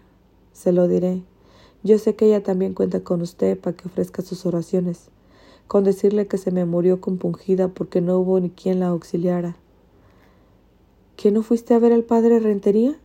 Se 0.53 0.71
lo 0.71 0.87
diré. 0.87 1.23
Yo 1.85 1.99
sé 1.99 2.17
que 2.17 2.27
ella 2.27 2.43
también 2.43 2.75
cuenta 2.75 3.01
con 3.01 3.23
usted 3.23 3.59
para 3.59 3.77
que 3.77 3.87
ofrezca 3.87 4.23
sus 4.23 4.47
oraciones, 4.47 5.11
con 5.69 5.85
decirle 5.85 6.27
que 6.27 6.39
se 6.39 6.51
me 6.51 6.65
murió 6.65 7.01
compungida 7.01 7.69
porque 7.69 8.01
no 8.01 8.19
hubo 8.19 8.41
ni 8.41 8.51
quien 8.51 8.81
la 8.81 8.89
auxiliara. 8.89 9.57
¿Que 11.17 11.31
no 11.31 11.43
fuiste 11.43 11.75
a 11.75 11.79
ver 11.79 11.93
al 11.93 12.05
padre 12.05 12.41
Rentería? 12.41 12.99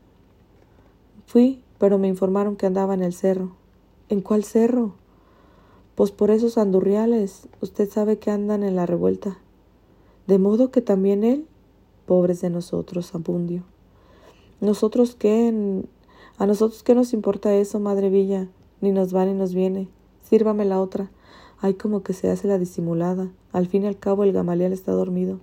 Fui, 1.27 1.63
pero 1.77 1.99
me 1.99 2.07
informaron 2.07 2.55
que 2.55 2.65
andaba 2.65 2.93
en 2.93 3.03
el 3.03 3.13
cerro. 3.13 3.55
¿En 4.09 4.21
cuál 4.21 4.43
cerro? 4.43 4.93
Pues 5.95 6.11
por 6.11 6.31
esos 6.31 6.57
andurriales, 6.57 7.47
usted 7.61 7.89
sabe 7.89 8.17
que 8.17 8.31
andan 8.31 8.63
en 8.63 8.75
la 8.75 8.85
revuelta. 8.85 9.37
De 10.25 10.39
modo 10.39 10.71
que 10.71 10.81
también 10.81 11.23
él, 11.23 11.47
pobres 12.07 12.41
de 12.41 12.49
nosotros, 12.49 13.13
abundio. 13.13 13.63
Nosotros 14.61 15.15
qué, 15.15 15.83
a 16.37 16.45
nosotros 16.45 16.81
qué 16.83 16.95
nos 16.95 17.13
importa 17.13 17.53
eso, 17.53 17.79
madre 17.79 18.09
Villa, 18.09 18.47
ni 18.83 18.91
nos 18.91 19.15
va 19.15 19.25
ni 19.25 19.33
nos 19.33 19.53
viene. 19.53 19.87
Sírvame 20.23 20.65
la 20.65 20.81
otra. 20.81 21.09
Ay, 21.61 21.75
como 21.75 22.03
que 22.03 22.11
se 22.11 22.29
hace 22.29 22.49
la 22.49 22.57
disimulada. 22.57 23.31
Al 23.53 23.67
fin 23.67 23.83
y 23.83 23.87
al 23.87 23.97
cabo 23.97 24.25
el 24.25 24.33
gamaliel 24.33 24.73
está 24.73 24.91
dormido. 24.91 25.39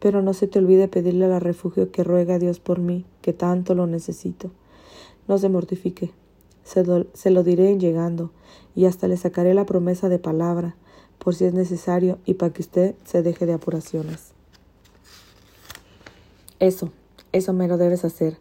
Pero 0.00 0.20
no 0.20 0.34
se 0.34 0.48
te 0.48 0.58
olvide 0.58 0.88
pedirle 0.88 1.26
al 1.26 1.40
refugio 1.40 1.92
que 1.92 2.02
ruega 2.02 2.34
a 2.34 2.38
Dios 2.40 2.58
por 2.58 2.80
mí, 2.80 3.06
que 3.22 3.32
tanto 3.32 3.76
lo 3.76 3.86
necesito. 3.86 4.50
No 5.28 5.38
se 5.38 5.48
mortifique. 5.48 6.10
Se, 6.64 6.84
se 7.12 7.30
lo 7.30 7.44
diré 7.44 7.70
en 7.70 7.78
llegando 7.78 8.32
y 8.74 8.86
hasta 8.86 9.06
le 9.06 9.16
sacaré 9.16 9.54
la 9.54 9.64
promesa 9.64 10.08
de 10.08 10.18
palabra, 10.18 10.74
por 11.20 11.36
si 11.36 11.44
es 11.44 11.54
necesario 11.54 12.18
y 12.24 12.34
para 12.34 12.52
que 12.52 12.62
usted 12.62 12.96
se 13.04 13.22
deje 13.22 13.46
de 13.46 13.52
apuraciones. 13.52 14.32
Eso, 16.58 16.90
eso 17.30 17.52
me 17.52 17.68
lo 17.68 17.76
debes 17.76 18.04
hacer, 18.04 18.38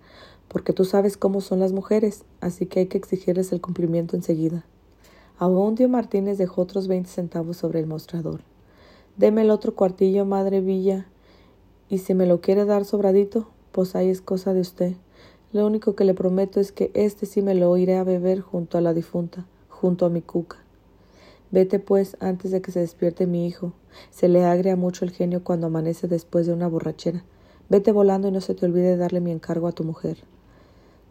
porque 0.47 0.73
tú 0.73 0.85
sabes 0.85 1.17
cómo 1.17 1.41
son 1.41 1.59
las 1.59 1.73
mujeres, 1.73 2.25
así 2.41 2.65
que 2.65 2.81
hay 2.81 2.85
que 2.87 2.97
exigirles 2.97 3.51
el 3.51 3.61
cumplimiento 3.61 4.15
enseguida. 4.15 4.65
Abundio 5.37 5.89
Martínez 5.89 6.37
dejó 6.37 6.61
otros 6.61 6.87
veinte 6.87 7.09
centavos 7.09 7.57
sobre 7.57 7.79
el 7.79 7.87
mostrador. 7.87 8.41
Deme 9.17 9.41
el 9.41 9.51
otro 9.51 9.75
cuartillo, 9.75 10.25
madre 10.25 10.61
Villa, 10.61 11.07
y 11.89 11.99
si 11.99 12.13
me 12.13 12.25
lo 12.25 12.41
quiere 12.41 12.65
dar 12.65 12.85
sobradito, 12.85 13.49
pues 13.71 13.95
ahí 13.95 14.09
es 14.09 14.21
cosa 14.21 14.53
de 14.53 14.61
usted. 14.61 14.93
Lo 15.51 15.65
único 15.65 15.95
que 15.95 16.05
le 16.05 16.13
prometo 16.13 16.59
es 16.59 16.71
que 16.71 16.91
este 16.93 17.25
sí 17.25 17.41
me 17.41 17.55
lo 17.55 17.75
iré 17.77 17.97
a 17.97 18.03
beber 18.03 18.41
junto 18.41 18.77
a 18.77 18.81
la 18.81 18.93
difunta 18.93 19.45
junto 19.83 20.05
a 20.05 20.09
mi 20.09 20.21
cuca. 20.21 20.55
Vete, 21.51 21.77
pues, 21.77 22.15
antes 22.21 22.51
de 22.51 22.61
que 22.61 22.71
se 22.71 22.79
despierte 22.79 23.27
mi 23.27 23.45
hijo. 23.45 23.73
Se 24.11 24.29
le 24.29 24.45
agria 24.45 24.77
mucho 24.77 25.03
el 25.03 25.11
genio 25.11 25.43
cuando 25.43 25.67
amanece 25.67 26.07
después 26.07 26.47
de 26.47 26.53
una 26.53 26.69
borrachera. 26.69 27.25
Vete 27.67 27.91
volando 27.91 28.29
y 28.29 28.31
no 28.31 28.39
se 28.39 28.55
te 28.55 28.65
olvide 28.65 28.95
darle 28.95 29.19
mi 29.19 29.31
encargo 29.31 29.67
a 29.67 29.73
tu 29.73 29.83
mujer. 29.83 30.23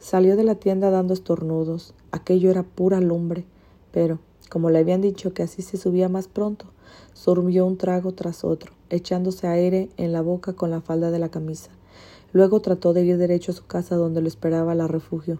Salió 0.02 0.36
de 0.36 0.42
la 0.42 0.56
tienda 0.56 0.90
dando 0.90 1.14
estornudos. 1.14 1.94
Aquello 2.10 2.50
era 2.50 2.64
pura 2.64 3.00
lumbre, 3.00 3.44
pero, 3.92 4.18
como 4.50 4.68
le 4.68 4.80
habían 4.80 5.00
dicho 5.00 5.32
que 5.32 5.44
así 5.44 5.62
se 5.62 5.76
subía 5.76 6.08
más 6.08 6.26
pronto, 6.26 6.66
surmió 7.12 7.64
un 7.64 7.76
trago 7.76 8.10
tras 8.10 8.42
otro, 8.42 8.72
echándose 8.90 9.46
aire 9.46 9.90
en 9.98 10.12
la 10.12 10.20
boca 10.20 10.54
con 10.54 10.72
la 10.72 10.80
falda 10.80 11.12
de 11.12 11.20
la 11.20 11.28
camisa. 11.28 11.70
Luego 12.32 12.60
trató 12.60 12.92
de 12.94 13.04
ir 13.04 13.16
derecho 13.16 13.52
a 13.52 13.54
su 13.54 13.64
casa 13.64 13.94
donde 13.94 14.20
lo 14.20 14.26
esperaba 14.26 14.74
la 14.74 14.88
refugio, 14.88 15.38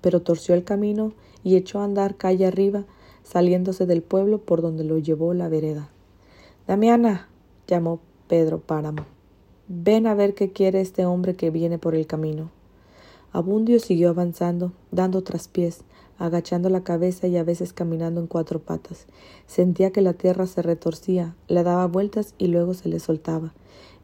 pero 0.00 0.22
torció 0.22 0.54
el 0.54 0.64
camino 0.64 1.12
y 1.44 1.56
echó 1.56 1.80
a 1.80 1.84
andar 1.84 2.16
calle 2.16 2.46
arriba, 2.46 2.86
saliéndose 3.24 3.84
del 3.84 4.00
pueblo 4.00 4.38
por 4.38 4.62
donde 4.62 4.84
lo 4.84 4.96
llevó 4.96 5.34
la 5.34 5.50
vereda. 5.50 5.90
Damiana, 6.66 7.28
llamó 7.66 8.00
Pedro 8.26 8.58
Páramo, 8.58 9.04
ven 9.68 10.06
a 10.06 10.14
ver 10.14 10.34
qué 10.34 10.50
quiere 10.50 10.80
este 10.80 11.04
hombre 11.04 11.34
que 11.34 11.50
viene 11.50 11.78
por 11.78 11.94
el 11.94 12.06
camino. 12.06 12.56
Abundio 13.32 13.78
siguió 13.78 14.10
avanzando, 14.10 14.72
dando 14.90 15.22
traspiés, 15.22 15.84
agachando 16.18 16.70
la 16.70 16.82
cabeza 16.82 17.26
y 17.26 17.36
a 17.36 17.44
veces 17.44 17.72
caminando 17.72 18.20
en 18.20 18.26
cuatro 18.26 18.60
patas. 18.60 19.06
Sentía 19.46 19.90
que 19.90 20.02
la 20.02 20.14
tierra 20.14 20.46
se 20.46 20.62
retorcía, 20.62 21.34
le 21.46 21.62
daba 21.62 21.86
vueltas 21.86 22.34
y 22.38 22.48
luego 22.48 22.74
se 22.74 22.88
le 22.88 22.98
soltaba. 23.00 23.52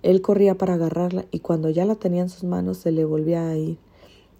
Él 0.02 0.20
corría 0.20 0.56
para 0.56 0.74
agarrarla 0.74 1.24
y 1.30 1.40
cuando 1.40 1.70
ya 1.70 1.84
la 1.84 1.94
tenía 1.94 2.22
en 2.22 2.28
sus 2.28 2.44
manos 2.44 2.78
se 2.78 2.92
le 2.92 3.04
volvía 3.04 3.48
a 3.48 3.56
ir 3.56 3.78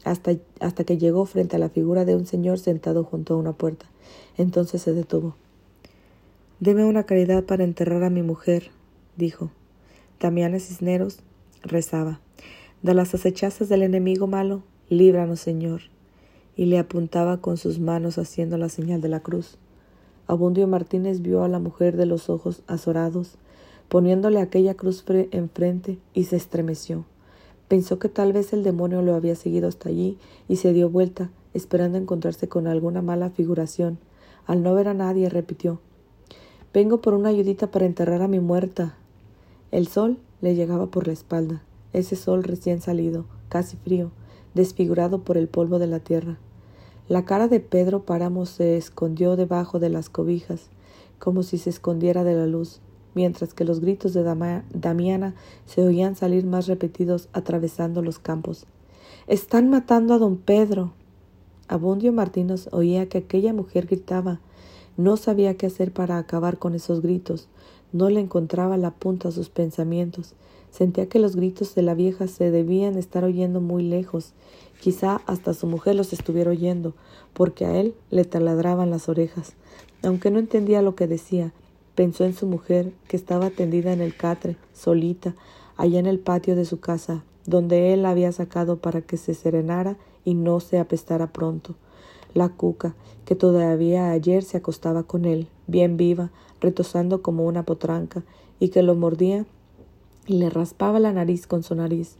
hasta, 0.05 0.33
hasta 0.61 0.85
que 0.85 0.99
llegó 0.99 1.25
frente 1.25 1.57
a 1.57 1.59
la 1.59 1.71
figura 1.71 2.05
de 2.05 2.15
un 2.15 2.27
señor 2.27 2.59
sentado 2.59 3.05
junto 3.05 3.35
a 3.35 3.39
una 3.39 3.55
puerta. 3.55 3.87
Entonces 4.37 4.83
se 4.83 4.93
detuvo. 4.93 5.35
Deme 6.61 6.85
una 6.85 7.05
caridad 7.05 7.45
para 7.45 7.65
enterrar 7.65 8.05
a 8.05 8.11
mi 8.11 8.23
mujer, 8.23 8.71
dijo. 9.17 9.51
Damiana 10.21 10.61
Cisneros 10.61 11.19
rezaba. 11.63 12.21
De 12.83 12.95
las 12.95 13.15
acechazas 13.15 13.69
del 13.69 13.83
enemigo 13.83 14.27
malo, 14.27 14.63
líbranos, 14.89 15.41
Señor. 15.41 15.83
y 16.57 16.67
le 16.67 16.79
apuntaba 16.79 17.39
con 17.39 17.57
sus 17.57 17.81
manos 17.81 18.17
haciendo 18.17 18.59
la 18.59 18.69
señal 18.69 19.01
de 19.01 19.09
la 19.09 19.19
cruz. 19.19 19.59
Abundio 20.29 20.69
Martínez 20.69 21.21
vio 21.21 21.43
a 21.43 21.49
la 21.49 21.59
mujer 21.59 21.97
de 21.97 22.07
los 22.07 22.31
ojos 22.31 22.63
azorados, 22.69 23.39
poniéndole 23.89 24.41
aquella 24.41 24.75
cruz 24.75 25.05
enfrente, 25.33 25.99
y 26.15 26.25
se 26.25 26.37
estremeció. 26.37 27.07
Pensó 27.69 27.99
que 27.99 28.09
tal 28.09 28.33
vez 28.33 28.53
el 28.53 28.63
demonio 28.63 29.03
lo 29.03 29.15
había 29.15 29.35
seguido 29.35 29.69
hasta 29.69 29.89
allí 29.89 30.17
y 30.49 30.57
se 30.57 30.73
dio 30.73 30.89
vuelta, 30.89 31.31
esperando 31.55 31.99
encontrarse 31.99 32.49
con 32.49 32.67
alguna 32.67 33.03
mala 33.03 33.31
figuración. 33.31 33.99
Al 34.47 34.63
no 34.63 34.75
ver 34.75 34.89
a 34.89 34.95
nadie, 34.95 35.29
repitió 35.29 35.81
Vengo 36.73 37.01
por 37.01 37.15
una 37.15 37.29
ayudita 37.29 37.71
para 37.71 37.87
enterrar 37.87 38.21
a 38.23 38.29
mi 38.29 38.41
muerta. 38.41 38.97
El 39.71 39.87
sol 39.87 40.19
le 40.41 40.55
llegaba 40.55 40.87
por 40.87 41.07
la 41.07 41.13
espalda, 41.13 41.63
ese 41.93 42.17
sol 42.17 42.43
recién 42.43 42.81
salido, 42.81 43.27
casi 43.49 43.77
frío, 43.77 44.11
desfigurado 44.55 45.23
por 45.23 45.37
el 45.37 45.49
polvo 45.49 45.79
de 45.79 45.87
la 45.87 46.01
tierra. 46.01 46.39
La 47.09 47.25
cara 47.25 47.49
de 47.49 47.61
Pedro 47.61 48.05
Páramo 48.05 48.47
se 48.47 48.77
escondió 48.77 49.37
debajo 49.37 49.79
de 49.79 49.91
las 49.91 50.09
cobijas, 50.09 50.71
como 51.19 51.43
si 51.43 51.59
se 51.59 51.71
escondiera 51.71 52.25
de 52.25 52.35
la 52.35 52.47
luz, 52.47 52.81
mientras 53.15 53.53
que 53.55 53.65
los 53.65 53.81
gritos 53.81 54.15
de 54.15 54.23
Damiana 54.73 55.35
se 55.67 55.83
oían 55.83 56.17
salir 56.17 56.47
más 56.47 56.67
repetidos 56.67 57.29
atravesando 57.33 58.03
los 58.03 58.19
campos. 58.19 58.67
Están 59.27 59.71
matando 59.71 60.15
a 60.15 60.19
don 60.19 60.37
Pedro. 60.37 60.93
Abundio 61.69 62.13
Martínez 62.13 62.69
oía 62.73 63.09
que 63.09 63.19
aquella 63.19 63.53
mujer 63.53 63.87
gritaba. 63.87 64.41
No 64.97 65.17
sabía 65.17 65.57
qué 65.57 65.67
hacer 65.67 65.93
para 65.93 66.19
acabar 66.19 66.59
con 66.59 66.75
esos 66.75 67.01
gritos. 67.01 67.49
No 67.93 68.11
le 68.11 68.21
encontraba 68.21 68.77
la 68.77 68.93
punta 68.93 69.29
a 69.29 69.33
sus 69.33 69.49
pensamientos. 69.49 70.35
Sentía 70.75 71.09
que 71.09 71.21
los 71.21 71.37
gritos 71.37 71.77
de 71.77 71.83
la 71.83 71.95
vieja 71.95 72.27
se 72.27 72.51
debían 72.51 72.99
estar 72.99 73.23
oyendo 73.23 73.61
muy 73.61 73.85
lejos. 73.85 74.33
Quizá 74.81 75.21
hasta 75.25 75.55
su 75.55 75.69
mujer 75.69 75.95
los 75.95 76.13
estuviera 76.13 76.51
oyendo, 76.51 76.95
porque 77.33 77.65
a 77.65 77.79
él 77.79 77.95
le 78.11 78.25
taladraban 78.25 78.91
las 78.91 79.09
orejas. 79.09 79.55
Aunque 80.03 80.33
no 80.33 80.41
entendía 80.41 80.83
lo 80.83 80.97
que 80.97 81.07
decía, 81.07 81.53
pensó 81.95 82.25
en 82.25 82.35
su 82.35 82.49
mujer, 82.49 82.93
que 83.07 83.17
estaba 83.17 83.51
tendida 83.51 83.93
en 83.93 84.01
el 84.01 84.17
catre, 84.17 84.57
solita, 84.73 85.37
allá 85.77 86.01
en 86.01 86.07
el 86.07 86.19
patio 86.19 86.57
de 86.57 86.65
su 86.65 86.81
casa, 86.81 87.23
donde 87.47 87.93
él 87.95 88.03
la 88.03 88.11
había 88.11 88.33
sacado 88.33 88.79
para 88.79 89.01
que 89.01 89.17
se 89.17 89.35
serenara 89.35 89.97
y 90.25 90.35
no 90.35 90.59
se 90.59 90.81
apestara 90.81 91.29
pronto. 91.29 91.77
La 92.33 92.49
cuca, 92.49 92.97
que 93.27 93.37
todavía 93.37 94.11
ayer 94.11 94.43
se 94.43 94.57
acostaba 94.57 95.05
con 95.05 95.25
él, 95.25 95.47
bien 95.69 95.97
viva, 95.97 96.33
retosando 96.61 97.23
como 97.23 97.47
una 97.47 97.63
potranca, 97.63 98.25
y 98.59 98.71
que 98.71 98.83
lo 98.83 98.97
mordía 98.97 99.47
y 100.27 100.35
le 100.35 100.51
raspaba 100.51 100.99
la 101.01 101.13
nariz 101.13 101.47
con 101.47 101.63
su 101.63 101.75
nariz, 101.75 102.17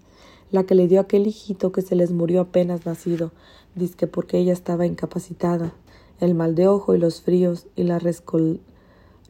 la 0.51 0.65
que 0.65 0.75
le 0.75 0.89
dio 0.89 1.01
aquel 1.01 1.27
hijito 1.27 1.73
que 1.73 1.83
se 1.83 1.97
les 1.97 2.13
murió 2.13 2.41
apenas 2.43 2.87
nacido, 2.87 3.33
dizque 3.75 4.07
porque 4.07 4.39
ella 4.39 4.53
estaba 4.53 4.87
incapacitada, 4.87 5.73
el 6.21 6.35
mal 6.35 6.55
de 6.55 6.69
ojo 6.69 6.95
y 6.95 6.99
los 6.99 7.23
fríos 7.23 7.67
y 7.77 7.83
la 7.85 7.99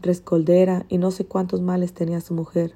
rescoldera 0.03 0.85
y 0.89 0.99
no 0.99 1.11
sé 1.11 1.25
cuántos 1.25 1.61
males 1.63 1.95
tenía 1.95 2.21
su 2.21 2.35
mujer, 2.35 2.75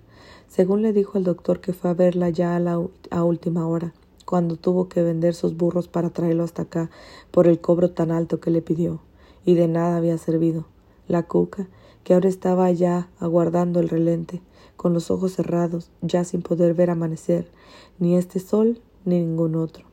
según 0.49 0.83
le 0.83 0.93
dijo 0.93 1.19
el 1.19 1.25
doctor 1.25 1.61
que 1.61 1.73
fue 1.73 1.90
a 1.90 1.95
verla 1.95 2.31
ya 2.31 2.57
a, 2.57 2.61
la, 2.61 2.81
a 3.11 3.25
última 3.25 3.67
hora, 3.67 3.93
cuando 4.25 4.57
tuvo 4.57 4.88
que 4.88 5.02
vender 5.02 5.35
sus 5.35 5.57
burros 5.57 5.88
para 5.88 6.11
traerlo 6.11 6.45
hasta 6.45 6.62
acá 6.62 6.90
por 7.31 7.47
el 7.47 7.61
cobro 7.61 7.90
tan 7.90 8.11
alto 8.11 8.40
que 8.40 8.50
le 8.50 8.62
pidió, 8.62 9.00
y 9.45 9.55
de 9.55 9.69
nada 9.69 9.97
había 9.97 10.19
servido. 10.19 10.67
La 11.07 11.23
cuca, 11.23 11.69
que 12.05 12.14
ahora 12.14 12.28
estaba 12.28 12.67
allá 12.67 13.09
aguardando 13.19 13.81
el 13.81 13.88
relente, 13.88 14.43
con 14.79 14.95
los 14.95 15.11
ojos 15.11 15.33
cerrados, 15.33 15.91
ya 16.01 16.25
sin 16.25 16.41
poder 16.41 16.73
ver 16.73 16.89
amanecer, 16.89 17.51
ni 17.99 18.17
este 18.17 18.39
sol 18.39 18.81
ni 19.05 19.19
ningún 19.19 19.57
otro. 19.57 19.85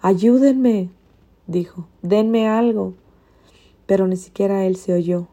Ayúdenme, 0.00 0.90
dijo, 1.46 1.88
denme 2.02 2.46
algo. 2.46 2.94
Pero 3.86 4.06
ni 4.06 4.16
siquiera 4.16 4.66
él 4.66 4.76
se 4.76 4.92
oyó. 4.92 5.26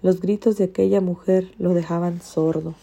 Los 0.00 0.20
gritos 0.20 0.56
de 0.56 0.64
aquella 0.64 1.00
mujer 1.00 1.52
lo 1.58 1.74
dejaban 1.74 2.22
sordo. 2.22 2.74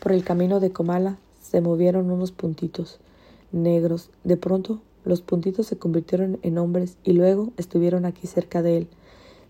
Por 0.00 0.12
el 0.12 0.22
camino 0.22 0.60
de 0.60 0.70
Comala 0.70 1.16
se 1.40 1.62
movieron 1.62 2.10
unos 2.10 2.30
puntitos 2.30 3.00
negros. 3.52 4.10
De 4.22 4.36
pronto 4.36 4.82
los 5.04 5.22
puntitos 5.22 5.66
se 5.66 5.78
convirtieron 5.78 6.38
en 6.42 6.58
hombres 6.58 6.98
y 7.04 7.14
luego 7.14 7.52
estuvieron 7.56 8.04
aquí 8.04 8.26
cerca 8.26 8.60
de 8.60 8.76
él. 8.76 8.88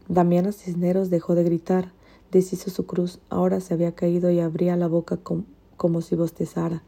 Damiana 0.09 0.53
Cisneros 0.53 1.11
dejó 1.11 1.35
de 1.35 1.43
gritar, 1.43 1.91
deshizo 2.33 2.71
su 2.71 2.87
cruz, 2.87 3.21
ahora 3.29 3.61
se 3.61 3.75
había 3.75 3.92
caído 3.92 4.31
y 4.31 4.40
abría 4.40 4.77
la 4.77 4.88
boca 4.88 5.18
como 5.77 6.01
si 6.01 6.16
bostezara. 6.16 6.83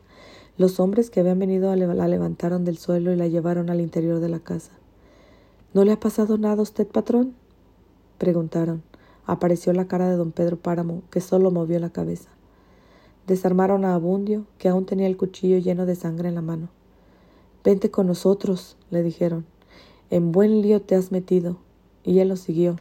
Los 0.57 0.81
hombres 0.81 1.11
que 1.11 1.21
habían 1.21 1.39
venido 1.39 1.75
la 1.75 2.09
levantaron 2.09 2.65
del 2.65 2.79
suelo 2.79 3.13
y 3.13 3.17
la 3.17 3.29
llevaron 3.29 3.71
al 3.71 3.81
interior 3.81 4.21
de 4.21 4.29
la 4.29 4.41
casa. 4.41 4.73
¿No 5.73 5.85
le 5.85 5.93
ha 5.93 6.01
pasado 6.01 6.39
nada 6.39 6.61
a 6.61 6.63
usted, 6.63 6.87
patrón? 6.87 7.35
preguntaron. 8.19 8.83
Apareció 9.27 9.73
la 9.73 9.87
cara 9.87 10.09
de 10.09 10.17
don 10.17 10.33
Pedro 10.33 10.57
Páramo, 10.57 11.03
que 11.11 11.21
solo 11.21 11.51
movió 11.51 11.79
la 11.79 11.91
cabeza. 11.91 12.31
Desarmaron 13.27 13.85
a 13.85 13.95
Abundio, 13.95 14.47
que 14.59 14.69
aún 14.69 14.87
tenía 14.87 15.07
el 15.07 15.17
cuchillo 15.17 15.59
lleno 15.59 15.87
de 15.87 15.97
sangre 15.97 16.29
en 16.29 16.35
la 16.35 16.43
mano. 16.43 16.69
Vente 17.65 17.91
con 17.91 18.07
nosotros, 18.07 18.77
le 18.91 19.03
dijeron. 19.03 19.47
En 20.11 20.31
buen 20.31 20.63
lío 20.63 20.81
te 20.81 20.95
has 20.95 21.11
metido. 21.11 21.57
Y 22.05 22.21
él 22.21 22.29
lo 22.29 22.37
siguió. 22.37 22.77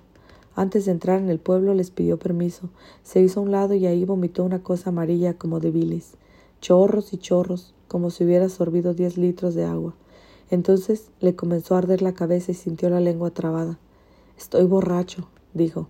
Antes 0.56 0.86
de 0.86 0.92
entrar 0.92 1.20
en 1.20 1.30
el 1.30 1.39
pueblo 1.39 1.74
les 1.74 1.89
pidió 1.89 2.20
permiso. 2.20 2.70
Se 3.04 3.22
hizo 3.22 3.39
a 3.39 3.44
un 3.44 3.52
lado 3.52 3.74
y 3.74 3.86
ahí 3.88 4.06
vomitó 4.06 4.44
una 4.44 4.62
cosa 4.62 4.89
amarilla 4.89 5.34
como 5.34 5.60
de 5.60 5.72
bilis. 5.72 6.13
Chorros 6.62 7.13
y 7.13 7.18
chorros, 7.18 7.74
como 7.88 8.10
si 8.10 8.24
hubiera 8.24 8.50
sorbido 8.50 8.94
diez 8.94 9.18
litros 9.18 9.56
de 9.56 9.66
agua. 9.66 9.96
Entonces 10.52 11.10
le 11.20 11.36
comenzó 11.36 11.76
a 11.76 11.80
arder 11.80 12.02
la 12.02 12.13
cabeza 12.13 12.52
y 12.52 12.56
sintió 12.56 12.89
la 12.89 13.00
lengua 13.00 13.32
trabada. 13.32 13.80
Estoy 14.38 14.66
borracho, 14.66 15.28
dijo. 15.54 15.88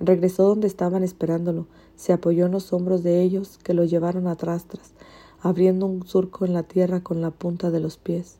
Regresó 0.00 0.48
donde 0.48 0.66
estaban 0.66 1.04
esperándolo. 1.04 1.66
Se 1.94 2.12
apoyó 2.12 2.46
en 2.46 2.52
los 2.52 2.72
hombros 2.72 3.04
de 3.04 3.22
ellos, 3.22 3.58
que 3.62 3.74
lo 3.74 3.84
llevaron 3.84 4.26
a 4.26 4.34
trastras, 4.34 4.92
abriendo 5.40 5.86
un 5.86 6.04
surco 6.04 6.44
en 6.44 6.54
la 6.54 6.64
tierra 6.64 7.02
con 7.02 7.20
la 7.20 7.30
punta 7.30 7.70
de 7.70 7.78
los 7.78 7.98
pies. 7.98 8.38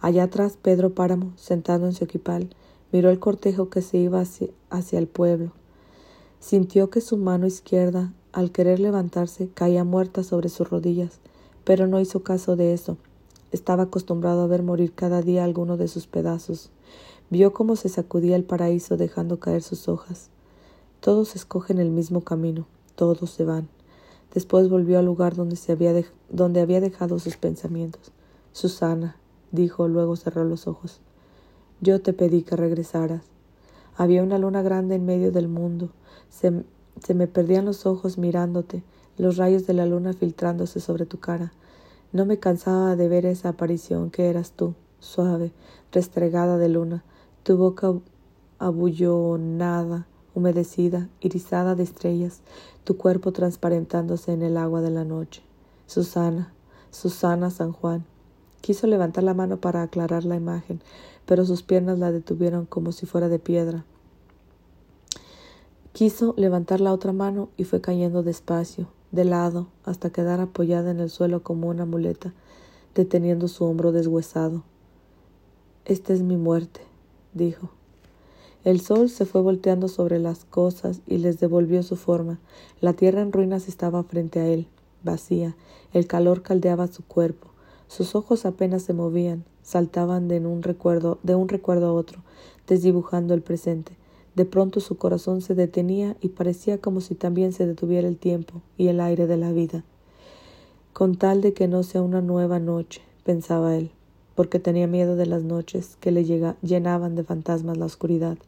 Allá 0.00 0.24
atrás 0.24 0.58
Pedro 0.60 0.94
Páramo, 0.94 1.32
sentado 1.36 1.86
en 1.86 1.92
su 1.92 2.04
equipal, 2.04 2.50
miró 2.92 3.10
el 3.10 3.18
cortejo 3.18 3.70
que 3.70 3.82
se 3.82 3.96
iba 3.96 4.20
hacia, 4.20 4.98
el 4.98 5.08
pueblo. 5.08 5.52
Sintió 6.38 6.90
que 6.90 7.00
su 7.00 7.16
mano 7.16 7.46
izquierda, 7.46 8.12
al 8.32 8.52
querer 8.52 8.78
levantarse, 8.78 9.48
caía 9.52 9.84
muerta 9.84 10.22
sobre 10.22 10.48
sus 10.48 10.68
rodillas, 10.68 11.20
pero 11.64 11.86
no 11.86 12.00
hizo 12.00 12.22
caso 12.22 12.54
de 12.54 12.74
eso. 12.74 12.98
Estaba 13.50 13.84
acostumbrado 13.84 14.42
a 14.42 14.46
ver 14.46 14.62
morir 14.62 14.92
cada 14.94 15.22
día 15.22 15.44
alguno 15.44 15.76
de 15.76 15.88
sus 15.88 16.06
pedazos. 16.06 16.70
Vio 17.30 17.52
cómo 17.52 17.76
se 17.76 17.88
sacudía 17.88 18.36
el 18.36 18.44
paraíso 18.44 18.96
dejando 18.96 19.40
caer 19.40 19.62
sus 19.62 19.88
hojas. 19.88 20.28
Todos 21.00 21.34
escogen 21.34 21.78
el 21.78 21.90
mismo 21.90 22.20
camino, 22.22 22.66
todos 22.94 23.30
se 23.30 23.44
van. 23.44 23.68
Después 24.34 24.68
volvió 24.68 24.98
al 24.98 25.04
lugar 25.04 25.34
donde, 25.34 25.56
se 25.56 25.72
había, 25.72 25.92
donde 26.30 26.60
había 26.60 26.80
dejado 26.80 27.18
sus 27.18 27.36
pensamientos. 27.36 28.12
Susana, 28.52 29.16
dijo, 29.50 29.88
luego 29.88 30.16
cerró 30.16 30.44
los 30.44 30.66
ojos. 30.66 31.00
Yo 31.82 32.00
te 32.00 32.12
pedí 32.12 32.42
que 32.42 32.54
regresaras. 32.54 33.24
Había 33.96 34.22
una 34.22 34.38
luna 34.38 34.62
grande 34.62 34.94
en 34.94 35.04
medio 35.04 35.32
del 35.32 35.48
mundo. 35.48 35.90
Se, 36.30 36.62
se 37.02 37.12
me 37.12 37.26
perdían 37.26 37.64
los 37.64 37.86
ojos 37.86 38.18
mirándote, 38.18 38.84
los 39.18 39.36
rayos 39.36 39.66
de 39.66 39.74
la 39.74 39.84
luna 39.84 40.12
filtrándose 40.12 40.78
sobre 40.78 41.06
tu 41.06 41.18
cara. 41.18 41.52
No 42.12 42.24
me 42.24 42.38
cansaba 42.38 42.94
de 42.94 43.08
ver 43.08 43.26
esa 43.26 43.48
aparición 43.48 44.12
que 44.12 44.30
eras 44.30 44.52
tú, 44.52 44.74
suave, 45.00 45.50
restregada 45.90 46.56
de 46.56 46.68
luna, 46.68 47.02
tu 47.42 47.56
boca 47.56 47.92
abullonada, 48.60 50.06
humedecida, 50.36 51.08
irisada 51.20 51.74
de 51.74 51.82
estrellas, 51.82 52.42
tu 52.84 52.96
cuerpo 52.96 53.32
transparentándose 53.32 54.32
en 54.32 54.42
el 54.42 54.56
agua 54.56 54.82
de 54.82 54.90
la 54.90 55.02
noche. 55.02 55.42
Susana, 55.86 56.52
Susana 56.92 57.50
San 57.50 57.72
Juan. 57.72 58.11
Quiso 58.62 58.86
levantar 58.86 59.24
la 59.24 59.34
mano 59.34 59.58
para 59.58 59.82
aclarar 59.82 60.24
la 60.24 60.36
imagen, 60.36 60.80
pero 61.26 61.44
sus 61.44 61.64
piernas 61.64 61.98
la 61.98 62.12
detuvieron 62.12 62.64
como 62.64 62.92
si 62.92 63.06
fuera 63.06 63.28
de 63.28 63.40
piedra. 63.40 63.84
Quiso 65.92 66.32
levantar 66.38 66.80
la 66.80 66.92
otra 66.92 67.12
mano 67.12 67.50
y 67.56 67.64
fue 67.64 67.80
cayendo 67.80 68.22
despacio, 68.22 68.86
de 69.10 69.24
lado, 69.24 69.66
hasta 69.84 70.10
quedar 70.10 70.40
apoyada 70.40 70.90
en 70.90 71.00
el 71.00 71.10
suelo 71.10 71.42
como 71.42 71.68
una 71.68 71.84
muleta, 71.84 72.32
deteniendo 72.94 73.48
su 73.48 73.64
hombro 73.64 73.90
deshuesado. 73.90 74.62
Esta 75.84 76.12
es 76.12 76.22
mi 76.22 76.36
muerte, 76.36 76.80
dijo. 77.34 77.68
El 78.64 78.80
sol 78.80 79.10
se 79.10 79.26
fue 79.26 79.42
volteando 79.42 79.88
sobre 79.88 80.20
las 80.20 80.44
cosas 80.44 81.00
y 81.08 81.18
les 81.18 81.40
devolvió 81.40 81.82
su 81.82 81.96
forma. 81.96 82.38
La 82.80 82.92
tierra 82.92 83.20
en 83.20 83.32
ruinas 83.32 83.66
estaba 83.66 84.04
frente 84.04 84.38
a 84.38 84.46
él, 84.46 84.68
vacía. 85.02 85.56
El 85.92 86.06
calor 86.06 86.42
caldeaba 86.42 86.86
su 86.86 87.04
cuerpo. 87.04 87.51
Sus 87.94 88.14
ojos 88.14 88.46
apenas 88.46 88.84
se 88.84 88.94
movían, 88.94 89.44
saltaban 89.62 90.26
de 90.26 90.38
un 90.40 90.62
recuerdo, 90.62 91.18
de 91.22 91.34
un 91.34 91.46
recuerdo 91.46 91.88
a 91.88 91.92
otro, 91.92 92.22
desdibujando 92.66 93.34
el 93.34 93.42
presente. 93.42 93.92
De 94.34 94.46
pronto 94.46 94.80
su 94.80 94.96
corazón 94.96 95.42
se 95.42 95.54
detenía 95.54 96.16
y 96.22 96.30
parecía 96.30 96.78
como 96.78 97.02
si 97.02 97.14
también 97.14 97.52
se 97.52 97.66
detuviera 97.66 98.08
el 98.08 98.16
tiempo 98.16 98.62
y 98.78 98.88
el 98.88 98.98
aire 98.98 99.26
de 99.26 99.36
la 99.36 99.52
vida. 99.52 99.84
Con 100.94 101.16
tal 101.16 101.42
de 101.42 101.52
que 101.52 101.68
no 101.68 101.82
sea 101.82 102.00
una 102.00 102.22
nueva 102.22 102.58
noche, 102.58 103.02
pensaba 103.24 103.76
él, 103.76 103.90
porque 104.36 104.58
tenía 104.58 104.86
miedo 104.86 105.14
de 105.14 105.26
las 105.26 105.42
noches 105.42 105.98
que 106.00 106.12
le 106.12 106.24
llenaban 106.62 107.14
de 107.14 107.24
fantasmas 107.24 107.76
la 107.76 107.84
oscuridad, 107.84 108.38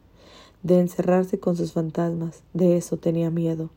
de 0.63 0.79
encerrarse 0.79 1.39
con 1.39 1.55
sus 1.55 1.71
fantasmas, 1.71 2.41
de 2.55 2.77
eso 2.77 2.97
tenía 2.97 3.29
miedo. 3.29 3.69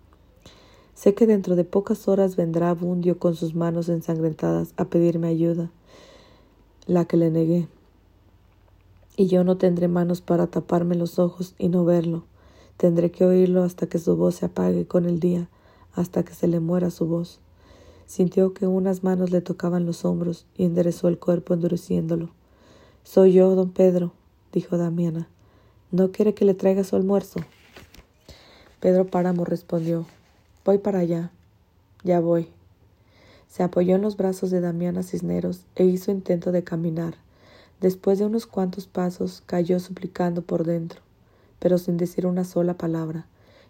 Sé 0.98 1.14
que 1.14 1.28
dentro 1.28 1.54
de 1.54 1.62
pocas 1.62 2.08
horas 2.08 2.34
vendrá 2.34 2.70
Abundio 2.70 3.20
con 3.20 3.36
sus 3.36 3.54
manos 3.54 3.88
ensangrentadas 3.88 4.74
a 4.76 4.86
pedirme 4.86 5.28
ayuda, 5.28 5.70
la 6.88 7.04
que 7.04 7.16
le 7.16 7.30
negué. 7.30 7.68
Y 9.16 9.28
yo 9.28 9.44
no 9.44 9.58
tendré 9.58 9.86
manos 9.86 10.22
para 10.22 10.48
taparme 10.48 10.96
los 10.96 11.20
ojos 11.20 11.54
y 11.56 11.68
no 11.68 11.84
verlo. 11.84 12.24
Tendré 12.78 13.12
que 13.12 13.24
oírlo 13.24 13.62
hasta 13.62 13.86
que 13.86 14.00
su 14.00 14.16
voz 14.16 14.34
se 14.34 14.46
apague 14.46 14.88
con 14.88 15.04
el 15.04 15.20
día, 15.20 15.48
hasta 15.94 16.24
que 16.24 16.34
se 16.34 16.48
le 16.48 16.58
muera 16.58 16.90
su 16.90 17.06
voz. 17.06 17.38
Sintió 18.06 18.52
que 18.52 18.66
unas 18.66 19.04
manos 19.04 19.30
le 19.30 19.40
tocaban 19.40 19.86
los 19.86 20.04
hombros 20.04 20.46
y 20.56 20.64
enderezó 20.64 21.06
el 21.06 21.20
cuerpo 21.20 21.54
endureciéndolo. 21.54 22.30
Soy 23.04 23.34
yo, 23.34 23.54
don 23.54 23.70
Pedro, 23.70 24.14
dijo 24.52 24.76
Damiana. 24.76 25.28
¿No 25.92 26.10
quiere 26.10 26.34
que 26.34 26.44
le 26.44 26.54
traiga 26.54 26.82
su 26.82 26.96
almuerzo? 26.96 27.38
Pedro 28.80 29.06
Páramo 29.06 29.44
respondió 29.44 30.04
Voy 30.68 30.76
para 30.76 30.98
allá. 30.98 31.30
Ya 32.04 32.20
voy. 32.20 32.50
Se 33.48 33.62
apoyó 33.62 33.96
en 33.96 34.02
los 34.02 34.18
brazos 34.18 34.50
de 34.50 34.60
Damiana 34.60 35.02
Cisneros 35.02 35.62
e 35.76 35.84
hizo 35.84 36.10
intento 36.10 36.52
de 36.52 36.62
caminar. 36.62 37.14
Después 37.80 38.18
de 38.18 38.26
unos 38.26 38.44
cuantos 38.44 38.86
pasos 38.86 39.42
cayó 39.46 39.80
suplicando 39.80 40.42
por 40.42 40.64
dentro, 40.64 41.00
pero 41.58 41.78
sin 41.78 41.96
decir 41.96 42.26
una 42.26 42.44
sola 42.44 42.74
palabra. 42.74 43.24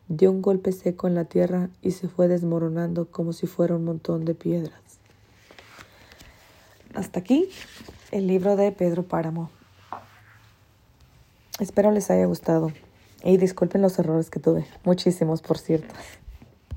Dio 0.08 0.32
un 0.32 0.42
golpe 0.42 0.72
seco 0.72 1.06
en 1.06 1.14
la 1.14 1.24
tierra 1.26 1.70
y 1.82 1.92
se 1.92 2.08
fue 2.08 2.26
desmoronando 2.26 3.06
como 3.06 3.32
si 3.32 3.46
fuera 3.46 3.76
un 3.76 3.84
montón 3.84 4.24
de 4.24 4.34
piedras. 4.34 4.98
Hasta 6.94 7.20
aquí 7.20 7.48
el 8.10 8.26
libro 8.26 8.56
de 8.56 8.72
Pedro 8.72 9.04
Páramo. 9.04 9.50
Espero 11.60 11.92
les 11.92 12.10
haya 12.10 12.26
gustado 12.26 12.72
y 13.22 13.36
disculpen 13.36 13.82
los 13.82 14.00
errores 14.00 14.30
que 14.30 14.40
tuve, 14.40 14.66
muchísimos 14.82 15.42
por 15.42 15.58
cierto. 15.58 15.94